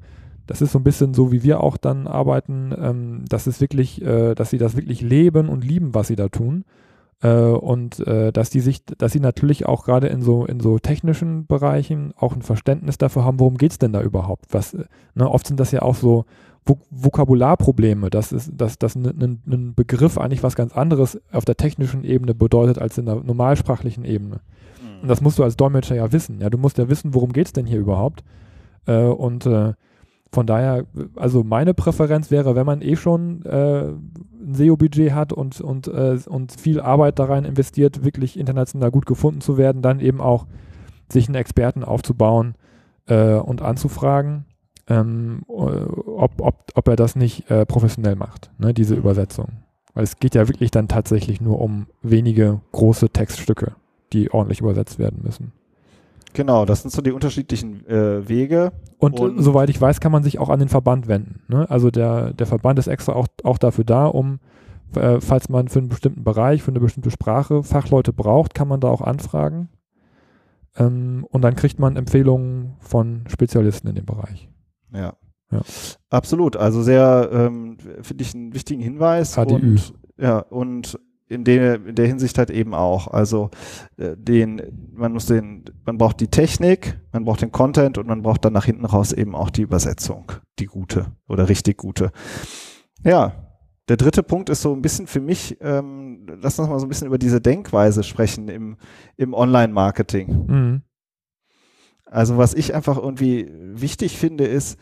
das 0.47 0.61
ist 0.61 0.71
so 0.71 0.79
ein 0.79 0.83
bisschen 0.83 1.13
so, 1.13 1.31
wie 1.31 1.43
wir 1.43 1.61
auch 1.61 1.77
dann 1.77 2.07
arbeiten, 2.07 2.73
ähm, 2.77 3.25
dass 3.29 3.47
es 3.47 3.61
wirklich, 3.61 4.01
äh, 4.01 4.33
dass 4.33 4.49
sie 4.49 4.57
das 4.57 4.75
wirklich 4.75 5.01
leben 5.01 5.49
und 5.49 5.63
lieben, 5.63 5.93
was 5.93 6.07
sie 6.07 6.15
da 6.15 6.29
tun. 6.29 6.63
Äh, 7.21 7.29
und 7.29 7.99
äh, 8.07 8.31
dass 8.31 8.49
die 8.49 8.59
sich, 8.59 8.85
dass 8.85 9.11
sie 9.11 9.19
natürlich 9.19 9.65
auch 9.65 9.85
gerade 9.85 10.07
in 10.07 10.21
so, 10.21 10.45
in 10.45 10.59
so 10.59 10.79
technischen 10.79 11.47
Bereichen 11.47 12.13
auch 12.15 12.35
ein 12.35 12.43
Verständnis 12.43 12.97
dafür 12.97 13.25
haben, 13.25 13.39
worum 13.39 13.57
geht's 13.57 13.79
denn 13.79 13.91
da 13.91 14.01
überhaupt? 14.01 14.45
Was, 14.51 14.73
äh, 14.73 14.85
ne, 15.15 15.29
oft 15.29 15.47
sind 15.47 15.59
das 15.59 15.71
ja 15.71 15.81
auch 15.81 15.95
so 15.95 16.25
Vokabularprobleme, 16.89 18.09
dass, 18.09 18.31
ist, 18.31 18.51
dass, 18.55 18.77
dass 18.77 18.95
ein, 18.95 19.41
ein 19.47 19.73
Begriff 19.75 20.17
eigentlich 20.17 20.43
was 20.43 20.55
ganz 20.55 20.73
anderes 20.73 21.19
auf 21.31 21.45
der 21.45 21.55
technischen 21.55 22.03
Ebene 22.03 22.33
bedeutet 22.33 22.79
als 22.79 22.97
in 22.97 23.05
der 23.05 23.15
normalsprachlichen 23.15 24.05
Ebene. 24.05 24.41
Und 25.01 25.07
das 25.07 25.21
musst 25.21 25.37
du 25.39 25.43
als 25.43 25.57
Dolmetscher 25.57 25.95
ja 25.95 26.11
wissen. 26.11 26.41
Ja, 26.41 26.49
du 26.49 26.57
musst 26.57 26.77
ja 26.77 26.89
wissen, 26.89 27.13
worum 27.13 27.31
geht's 27.31 27.53
denn 27.53 27.65
hier 27.65 27.79
überhaupt. 27.79 28.23
Äh, 28.85 29.03
und 29.03 29.45
äh, 29.45 29.73
von 30.31 30.45
daher, 30.45 30.85
also 31.15 31.43
meine 31.43 31.73
Präferenz 31.73 32.31
wäre, 32.31 32.55
wenn 32.55 32.65
man 32.65 32.81
eh 32.81 32.95
schon 32.95 33.45
äh, 33.45 33.87
ein 33.87 34.53
SEO-Budget 34.53 35.13
hat 35.13 35.33
und, 35.33 35.61
und, 35.61 35.87
äh, 35.87 36.17
und 36.27 36.51
viel 36.51 36.81
Arbeit 36.81 37.19
da 37.19 37.25
rein 37.25 37.45
investiert, 37.45 38.03
wirklich 38.03 38.37
international 38.37 38.91
gut 38.91 39.05
gefunden 39.05 39.41
zu 39.41 39.57
werden, 39.57 39.81
dann 39.81 39.99
eben 39.99 40.19
auch 40.19 40.47
sich 41.11 41.27
einen 41.27 41.35
Experten 41.35 41.83
aufzubauen 41.83 42.55
äh, 43.07 43.35
und 43.35 43.61
anzufragen, 43.61 44.45
ähm, 44.87 45.41
äh, 45.49 45.51
ob, 45.51 46.41
ob, 46.41 46.71
ob 46.75 46.87
er 46.87 46.95
das 46.95 47.15
nicht 47.15 47.49
äh, 47.49 47.65
professionell 47.65 48.15
macht, 48.15 48.51
ne, 48.57 48.73
diese 48.73 48.95
Übersetzung. 48.95 49.63
Weil 49.93 50.03
es 50.03 50.17
geht 50.17 50.35
ja 50.35 50.47
wirklich 50.47 50.71
dann 50.71 50.87
tatsächlich 50.87 51.41
nur 51.41 51.59
um 51.59 51.87
wenige 52.01 52.61
große 52.71 53.09
Textstücke, 53.09 53.75
die 54.13 54.31
ordentlich 54.31 54.61
übersetzt 54.61 54.99
werden 54.99 55.21
müssen. 55.23 55.53
Genau, 56.33 56.65
das 56.65 56.81
sind 56.83 56.91
so 56.91 57.01
die 57.01 57.11
unterschiedlichen 57.11 57.85
äh, 57.87 58.27
Wege. 58.29 58.71
Und, 58.99 59.19
Und- 59.19 59.39
äh, 59.39 59.41
soweit 59.41 59.69
ich 59.69 59.81
weiß, 59.81 59.99
kann 59.99 60.11
man 60.11 60.23
sich 60.23 60.37
auch 60.39 60.49
an 60.49 60.59
den 60.59 60.69
Verband 60.69 61.07
wenden. 61.07 61.41
Ne? 61.47 61.67
Also 61.69 61.89
der, 61.89 62.33
der 62.33 62.45
Verband 62.45 62.77
ist 62.77 62.87
extra 62.87 63.13
auch, 63.13 63.27
auch 63.43 63.57
dafür 63.57 63.85
da, 63.85 64.05
um, 64.05 64.39
äh, 64.95 65.19
falls 65.19 65.49
man 65.49 65.67
für 65.67 65.79
einen 65.79 65.89
bestimmten 65.89 66.23
Bereich, 66.23 66.61
für 66.61 66.71
eine 66.71 66.79
bestimmte 66.79 67.09
Sprache 67.11 67.63
Fachleute 67.63 68.13
braucht, 68.13 68.53
kann 68.53 68.67
man 68.67 68.79
da 68.79 68.89
auch 68.89 69.01
anfragen. 69.01 69.69
Ähm, 70.75 71.25
und 71.29 71.41
dann 71.41 71.55
kriegt 71.55 71.79
man 71.79 71.95
Empfehlungen 71.95 72.75
von 72.79 73.23
Spezialisten 73.27 73.87
in 73.87 73.95
dem 73.95 74.05
Bereich. 74.05 74.47
Ja. 74.93 75.13
Ja. 75.51 75.61
Absolut. 76.09 76.57
Also 76.57 76.81
sehr, 76.81 77.29
ähm, 77.31 77.77
finde 78.01 78.23
ich, 78.23 78.35
einen 78.35 78.53
wichtigen 78.53 78.81
Hinweis. 78.81 79.35
HDÜ. 79.35 79.55
Und, 79.55 79.93
ja, 80.17 80.39
und 80.39 80.99
in 81.29 81.43
der, 81.43 81.85
in 81.85 81.95
der 81.95 82.07
Hinsicht 82.07 82.37
halt 82.37 82.49
eben 82.49 82.73
auch. 82.73 83.07
Also 83.07 83.49
äh, 83.97 84.15
den, 84.17 84.61
man 84.93 85.13
muss 85.13 85.25
den, 85.25 85.65
man 85.85 85.97
braucht 85.97 86.19
die 86.19 86.27
Technik, 86.27 86.99
man 87.11 87.25
braucht 87.25 87.41
den 87.41 87.51
Content 87.51 87.97
und 87.97 88.07
man 88.07 88.21
braucht 88.21 88.45
dann 88.45 88.53
nach 88.53 88.65
hinten 88.65 88.85
raus 88.85 89.11
eben 89.11 89.35
auch 89.35 89.49
die 89.49 89.61
Übersetzung, 89.61 90.31
die 90.59 90.65
gute 90.65 91.07
oder 91.27 91.49
richtig 91.49 91.77
gute. 91.77 92.11
Ja, 93.03 93.33
der 93.89 93.97
dritte 93.97 94.23
Punkt 94.23 94.49
ist 94.49 94.61
so 94.61 94.73
ein 94.73 94.81
bisschen 94.81 95.07
für 95.07 95.21
mich, 95.21 95.57
ähm, 95.61 96.25
lass 96.41 96.59
uns 96.59 96.69
mal 96.69 96.79
so 96.79 96.85
ein 96.85 96.89
bisschen 96.89 97.07
über 97.07 97.17
diese 97.17 97.39
Denkweise 97.39 98.03
sprechen 98.03 98.49
im, 98.49 98.77
im 99.15 99.33
Online-Marketing. 99.33 100.45
Mhm. 100.47 100.81
Also 102.09 102.37
was 102.37 102.53
ich 102.53 102.73
einfach 102.73 102.97
irgendwie 102.97 103.49
wichtig 103.51 104.17
finde, 104.17 104.45
ist, 104.45 104.77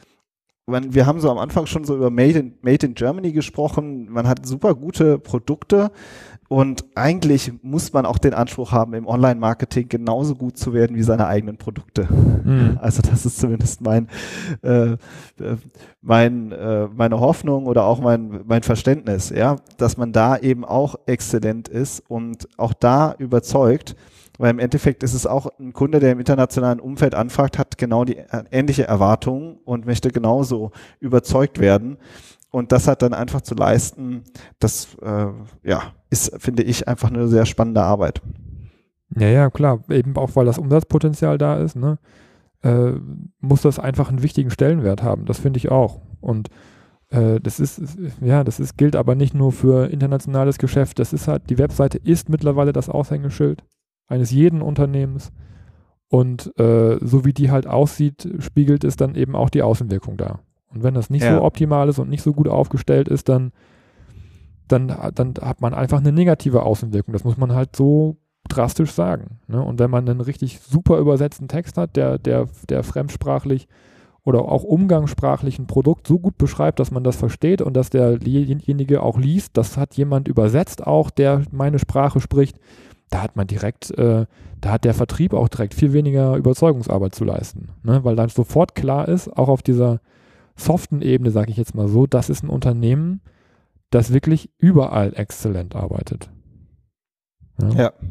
man, 0.67 0.93
wir 0.95 1.05
haben 1.05 1.19
so 1.19 1.29
am 1.29 1.37
Anfang 1.37 1.67
schon 1.67 1.83
so 1.83 1.95
über 1.95 2.09
Made 2.09 2.39
in, 2.39 2.53
Made 2.61 2.85
in 2.85 2.95
Germany 2.95 3.31
gesprochen. 3.31 4.09
Man 4.09 4.27
hat 4.27 4.45
super 4.45 4.73
gute 4.73 5.19
Produkte 5.19 5.91
und 6.47 6.85
eigentlich 6.95 7.51
muss 7.61 7.93
man 7.93 8.05
auch 8.05 8.17
den 8.17 8.33
Anspruch 8.33 8.71
haben, 8.71 8.93
im 8.93 9.07
Online-Marketing 9.07 9.89
genauso 9.89 10.35
gut 10.35 10.57
zu 10.57 10.73
werden 10.73 10.95
wie 10.95 11.03
seine 11.03 11.27
eigenen 11.27 11.57
Produkte. 11.57 12.07
Mhm. 12.11 12.79
Also 12.85 13.01
das 13.01 13.25
ist 13.25 13.39
zumindest 13.39 13.81
mein, 13.81 14.09
äh, 14.61 14.97
mein 16.01 16.51
äh, 16.51 16.87
meine 16.87 17.19
Hoffnung 17.19 17.65
oder 17.65 17.85
auch 17.85 17.99
mein, 17.99 18.41
mein 18.45 18.61
Verständnis, 18.61 19.31
ja, 19.31 19.55
dass 19.77 19.97
man 19.97 20.11
da 20.11 20.37
eben 20.37 20.63
auch 20.65 20.95
exzellent 21.07 21.67
ist 21.67 22.03
und 22.07 22.47
auch 22.57 22.73
da 22.73 23.15
überzeugt. 23.17 23.95
Weil 24.37 24.51
im 24.51 24.59
Endeffekt 24.59 25.03
ist 25.03 25.13
es 25.13 25.25
auch 25.25 25.47
ein 25.59 25.73
Kunde, 25.73 25.99
der 25.99 26.11
im 26.11 26.19
internationalen 26.19 26.79
Umfeld 26.79 27.15
anfragt, 27.15 27.57
hat 27.57 27.77
genau 27.77 28.03
die 28.03 28.17
äh, 28.17 28.43
ähnliche 28.51 28.85
Erwartungen 28.87 29.57
und 29.63 29.85
möchte 29.85 30.09
genauso 30.09 30.71
überzeugt 30.99 31.59
werden. 31.59 31.97
Und 32.51 32.71
das 32.71 32.87
hat 32.87 33.01
dann 33.01 33.13
einfach 33.13 33.41
zu 33.41 33.55
leisten, 33.55 34.23
das 34.59 34.95
äh, 35.01 35.27
ja, 35.63 35.81
ist, 36.09 36.31
finde 36.41 36.63
ich, 36.63 36.87
einfach 36.87 37.09
eine 37.09 37.27
sehr 37.27 37.45
spannende 37.45 37.81
Arbeit. 37.81 38.21
Ja, 39.17 39.27
ja, 39.27 39.49
klar. 39.49 39.79
Eben 39.89 40.15
auch, 40.17 40.35
weil 40.35 40.45
das 40.45 40.57
Umsatzpotenzial 40.57 41.37
da 41.37 41.57
ist, 41.57 41.75
ne, 41.75 41.97
äh, 42.63 42.91
muss 43.39 43.61
das 43.61 43.79
einfach 43.79 44.09
einen 44.09 44.23
wichtigen 44.23 44.51
Stellenwert 44.51 45.03
haben. 45.03 45.25
Das 45.25 45.39
finde 45.39 45.57
ich 45.57 45.69
auch. 45.69 46.01
Und 46.21 46.49
äh, 47.09 47.39
das 47.39 47.59
ist- 47.59 47.81
ja, 48.21 48.43
das 48.43 48.59
ist, 48.59 48.77
gilt 48.77 48.95
aber 48.95 49.15
nicht 49.15 49.33
nur 49.33 49.51
für 49.51 49.89
internationales 49.91 50.57
Geschäft. 50.57 50.99
Das 50.99 51.13
ist 51.13 51.27
halt, 51.27 51.49
die 51.49 51.57
Webseite 51.57 51.97
ist 51.97 52.29
mittlerweile 52.29 52.73
das 52.73 52.89
Aushängeschild 52.89 53.63
eines 54.07 54.31
jeden 54.31 54.61
Unternehmens. 54.61 55.31
Und 56.07 56.57
äh, 56.59 56.97
so 57.01 57.25
wie 57.25 57.33
die 57.33 57.49
halt 57.51 57.67
aussieht, 57.67 58.27
spiegelt 58.39 58.83
es 58.83 58.95
dann 58.95 59.15
eben 59.15 59.35
auch 59.35 59.49
die 59.49 59.63
Außenwirkung 59.63 60.17
da. 60.17 60.39
Und 60.67 60.83
wenn 60.83 60.93
das 60.93 61.09
nicht 61.09 61.23
Ja. 61.23 61.37
so 61.37 61.43
optimal 61.43 61.89
ist 61.89 61.99
und 61.99 62.09
nicht 62.09 62.21
so 62.21 62.33
gut 62.33 62.47
aufgestellt 62.47 63.07
ist, 63.07 63.27
dann, 63.29 63.51
dann, 64.67 64.87
dann 65.13 65.33
hat 65.41 65.61
man 65.61 65.73
einfach 65.73 65.99
eine 65.99 66.11
negative 66.11 66.63
Außenwirkung. 66.63 67.13
Das 67.13 67.23
muss 67.23 67.37
man 67.37 67.53
halt 67.53 67.75
so 67.75 68.17
drastisch 68.47 68.91
sagen. 68.91 69.39
Ne? 69.47 69.61
Und 69.61 69.79
wenn 69.79 69.89
man 69.89 70.07
einen 70.07 70.21
richtig 70.21 70.59
super 70.59 70.99
übersetzten 70.99 71.47
Text 71.47 71.77
hat, 71.77 71.95
der, 71.95 72.17
der, 72.19 72.47
der 72.69 72.83
fremdsprachlich 72.83 73.67
oder 74.23 74.41
auch 74.43 74.63
umgangssprachlich 74.63 75.59
ein 75.59 75.67
Produkt 75.67 76.07
so 76.07 76.19
gut 76.19 76.37
beschreibt, 76.37 76.79
dass 76.79 76.91
man 76.91 77.03
das 77.03 77.15
versteht 77.15 77.61
und 77.61 77.75
dass 77.75 77.89
derjenige 77.89 79.01
auch 79.01 79.17
liest, 79.17 79.55
das 79.57 79.77
hat 79.77 79.95
jemand 79.95 80.27
übersetzt 80.27 80.85
auch, 80.85 81.09
der 81.09 81.43
meine 81.51 81.79
Sprache 81.79 82.19
spricht, 82.19 82.59
da 83.09 83.21
hat 83.21 83.35
man 83.35 83.47
direkt, 83.47 83.91
äh, 83.91 84.25
da 84.61 84.71
hat 84.71 84.83
der 84.83 84.93
Vertrieb 84.93 85.33
auch 85.33 85.47
direkt 85.47 85.73
viel 85.73 85.93
weniger 85.93 86.35
Überzeugungsarbeit 86.35 87.15
zu 87.15 87.23
leisten. 87.23 87.69
Ne? 87.83 88.03
Weil 88.03 88.15
dann 88.15 88.29
sofort 88.29 88.75
klar 88.75 89.07
ist, 89.07 89.29
auch 89.29 89.47
auf 89.47 89.61
dieser 89.61 89.99
soften 90.55 91.01
Ebene, 91.01 91.31
sage 91.31 91.51
ich 91.51 91.57
jetzt 91.57 91.75
mal 91.75 91.87
so, 91.87 92.07
das 92.07 92.29
ist 92.29 92.43
ein 92.43 92.49
Unternehmen, 92.49 93.21
das 93.89 94.13
wirklich 94.13 94.49
überall 94.57 95.13
exzellent 95.15 95.75
arbeitet. 95.75 96.29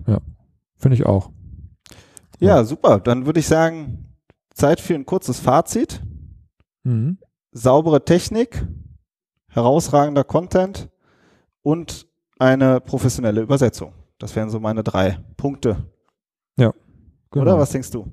Ja. 0.06 0.20
Finde 0.76 0.94
ich 0.96 1.06
auch. 1.06 1.30
Ja, 2.40 2.64
super. 2.64 3.00
Dann 3.00 3.26
würde 3.26 3.40
ich 3.40 3.46
sagen, 3.46 4.14
Zeit 4.54 4.80
für 4.80 4.94
ein 4.94 5.06
kurzes 5.06 5.40
Fazit. 5.40 6.02
Mhm. 6.84 7.18
Saubere 7.52 8.04
Technik, 8.04 8.66
herausragender 9.48 10.24
Content 10.24 10.90
und 11.62 12.06
eine 12.38 12.80
professionelle 12.80 13.40
Übersetzung. 13.40 13.92
Das 14.18 14.34
wären 14.36 14.50
so 14.50 14.60
meine 14.60 14.82
drei 14.82 15.18
Punkte. 15.36 15.76
Genau. 17.30 17.46
Oder 17.50 17.58
was 17.58 17.70
denkst 17.70 17.90
du? 17.90 18.12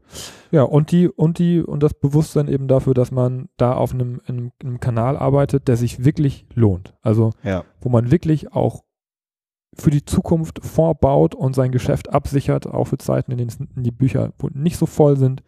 Ja, 0.49 0.63
und 0.63 0.91
die, 0.91 1.07
und 1.07 1.37
die, 1.37 1.61
und 1.61 1.83
das 1.83 1.93
Bewusstsein 1.93 2.47
eben 2.47 2.67
dafür, 2.67 2.95
dass 2.95 3.11
man 3.11 3.49
da 3.55 3.73
auf 3.75 3.93
einem, 3.93 4.19
in 4.25 4.35
einem, 4.35 4.51
in 4.59 4.67
einem 4.69 4.79
Kanal 4.79 5.15
arbeitet, 5.15 5.67
der 5.67 5.77
sich 5.77 6.03
wirklich 6.03 6.47
lohnt. 6.55 6.95
Also, 7.03 7.29
Ja. 7.43 7.63
wo 7.81 7.89
man 7.89 8.09
wirklich 8.09 8.51
auch 8.51 8.83
für 9.75 9.91
die 9.91 10.03
Zukunft 10.05 10.65
vorbaut 10.65 11.35
und 11.35 11.53
sein 11.55 11.71
Geschäft 11.71 12.11
absichert, 12.11 12.65
auch 12.65 12.85
für 12.85 12.97
Zeiten, 12.97 13.31
in 13.31 13.37
denen 13.37 13.69
die 13.75 13.91
Bücher 13.91 14.33
nicht 14.53 14.77
so 14.77 14.87
voll 14.87 15.17
sind, 15.17 15.43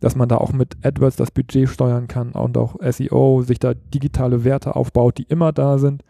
dass 0.00 0.16
man 0.16 0.28
da 0.28 0.38
auch 0.38 0.52
mit 0.52 0.76
AdWords 0.84 1.14
das 1.14 1.30
Budget 1.30 1.68
steuern 1.68 2.08
kann 2.08 2.32
und 2.32 2.58
auch 2.58 2.74
SEO, 2.90 3.42
sich 3.42 3.60
da 3.60 3.72
digitale 3.74 4.42
Werte 4.42 4.74
aufbaut, 4.74 5.18
die 5.18 5.22
immer 5.28 5.52
da 5.52 5.78
sind 5.78 6.02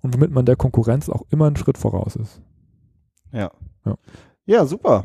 und 0.00 0.14
womit 0.14 0.30
man 0.30 0.46
der 0.46 0.54
Konkurrenz 0.54 1.08
auch 1.08 1.24
immer 1.30 1.48
einen 1.48 1.56
Schritt 1.56 1.76
voraus 1.76 2.14
ist. 2.14 2.40
Ja. 3.36 3.50
Ja. 3.84 3.94
Ja, 4.46 4.64
super. 4.64 5.04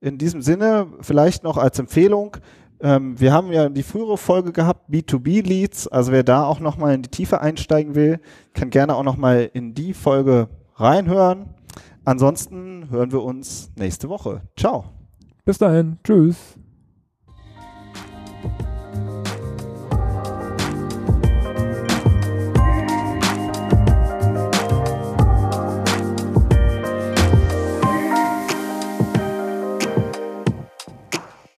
In 0.00 0.18
diesem 0.18 0.42
Sinne, 0.42 0.88
vielleicht 1.00 1.44
noch 1.44 1.56
als 1.56 1.78
Empfehlung, 1.78 2.36
ähm, 2.80 3.18
wir 3.18 3.32
haben 3.32 3.52
ja 3.52 3.68
die 3.68 3.82
frühere 3.82 4.18
Folge 4.18 4.52
gehabt, 4.52 4.90
B2B-Leads, 4.90 5.88
also 5.88 6.12
wer 6.12 6.22
da 6.22 6.44
auch 6.44 6.60
nochmal 6.60 6.94
in 6.94 7.02
die 7.02 7.10
Tiefe 7.10 7.40
einsteigen 7.40 7.94
will, 7.94 8.20
kann 8.52 8.70
gerne 8.70 8.94
auch 8.96 9.02
nochmal 9.02 9.50
in 9.54 9.74
die 9.74 9.94
Folge 9.94 10.48
reinhören. 10.74 11.54
Ansonsten 12.04 12.90
hören 12.90 13.12
wir 13.12 13.22
uns 13.22 13.70
nächste 13.76 14.08
Woche. 14.08 14.42
Ciao. 14.56 14.84
Bis 15.44 15.58
dahin. 15.58 15.98
Tschüss. 16.04 16.58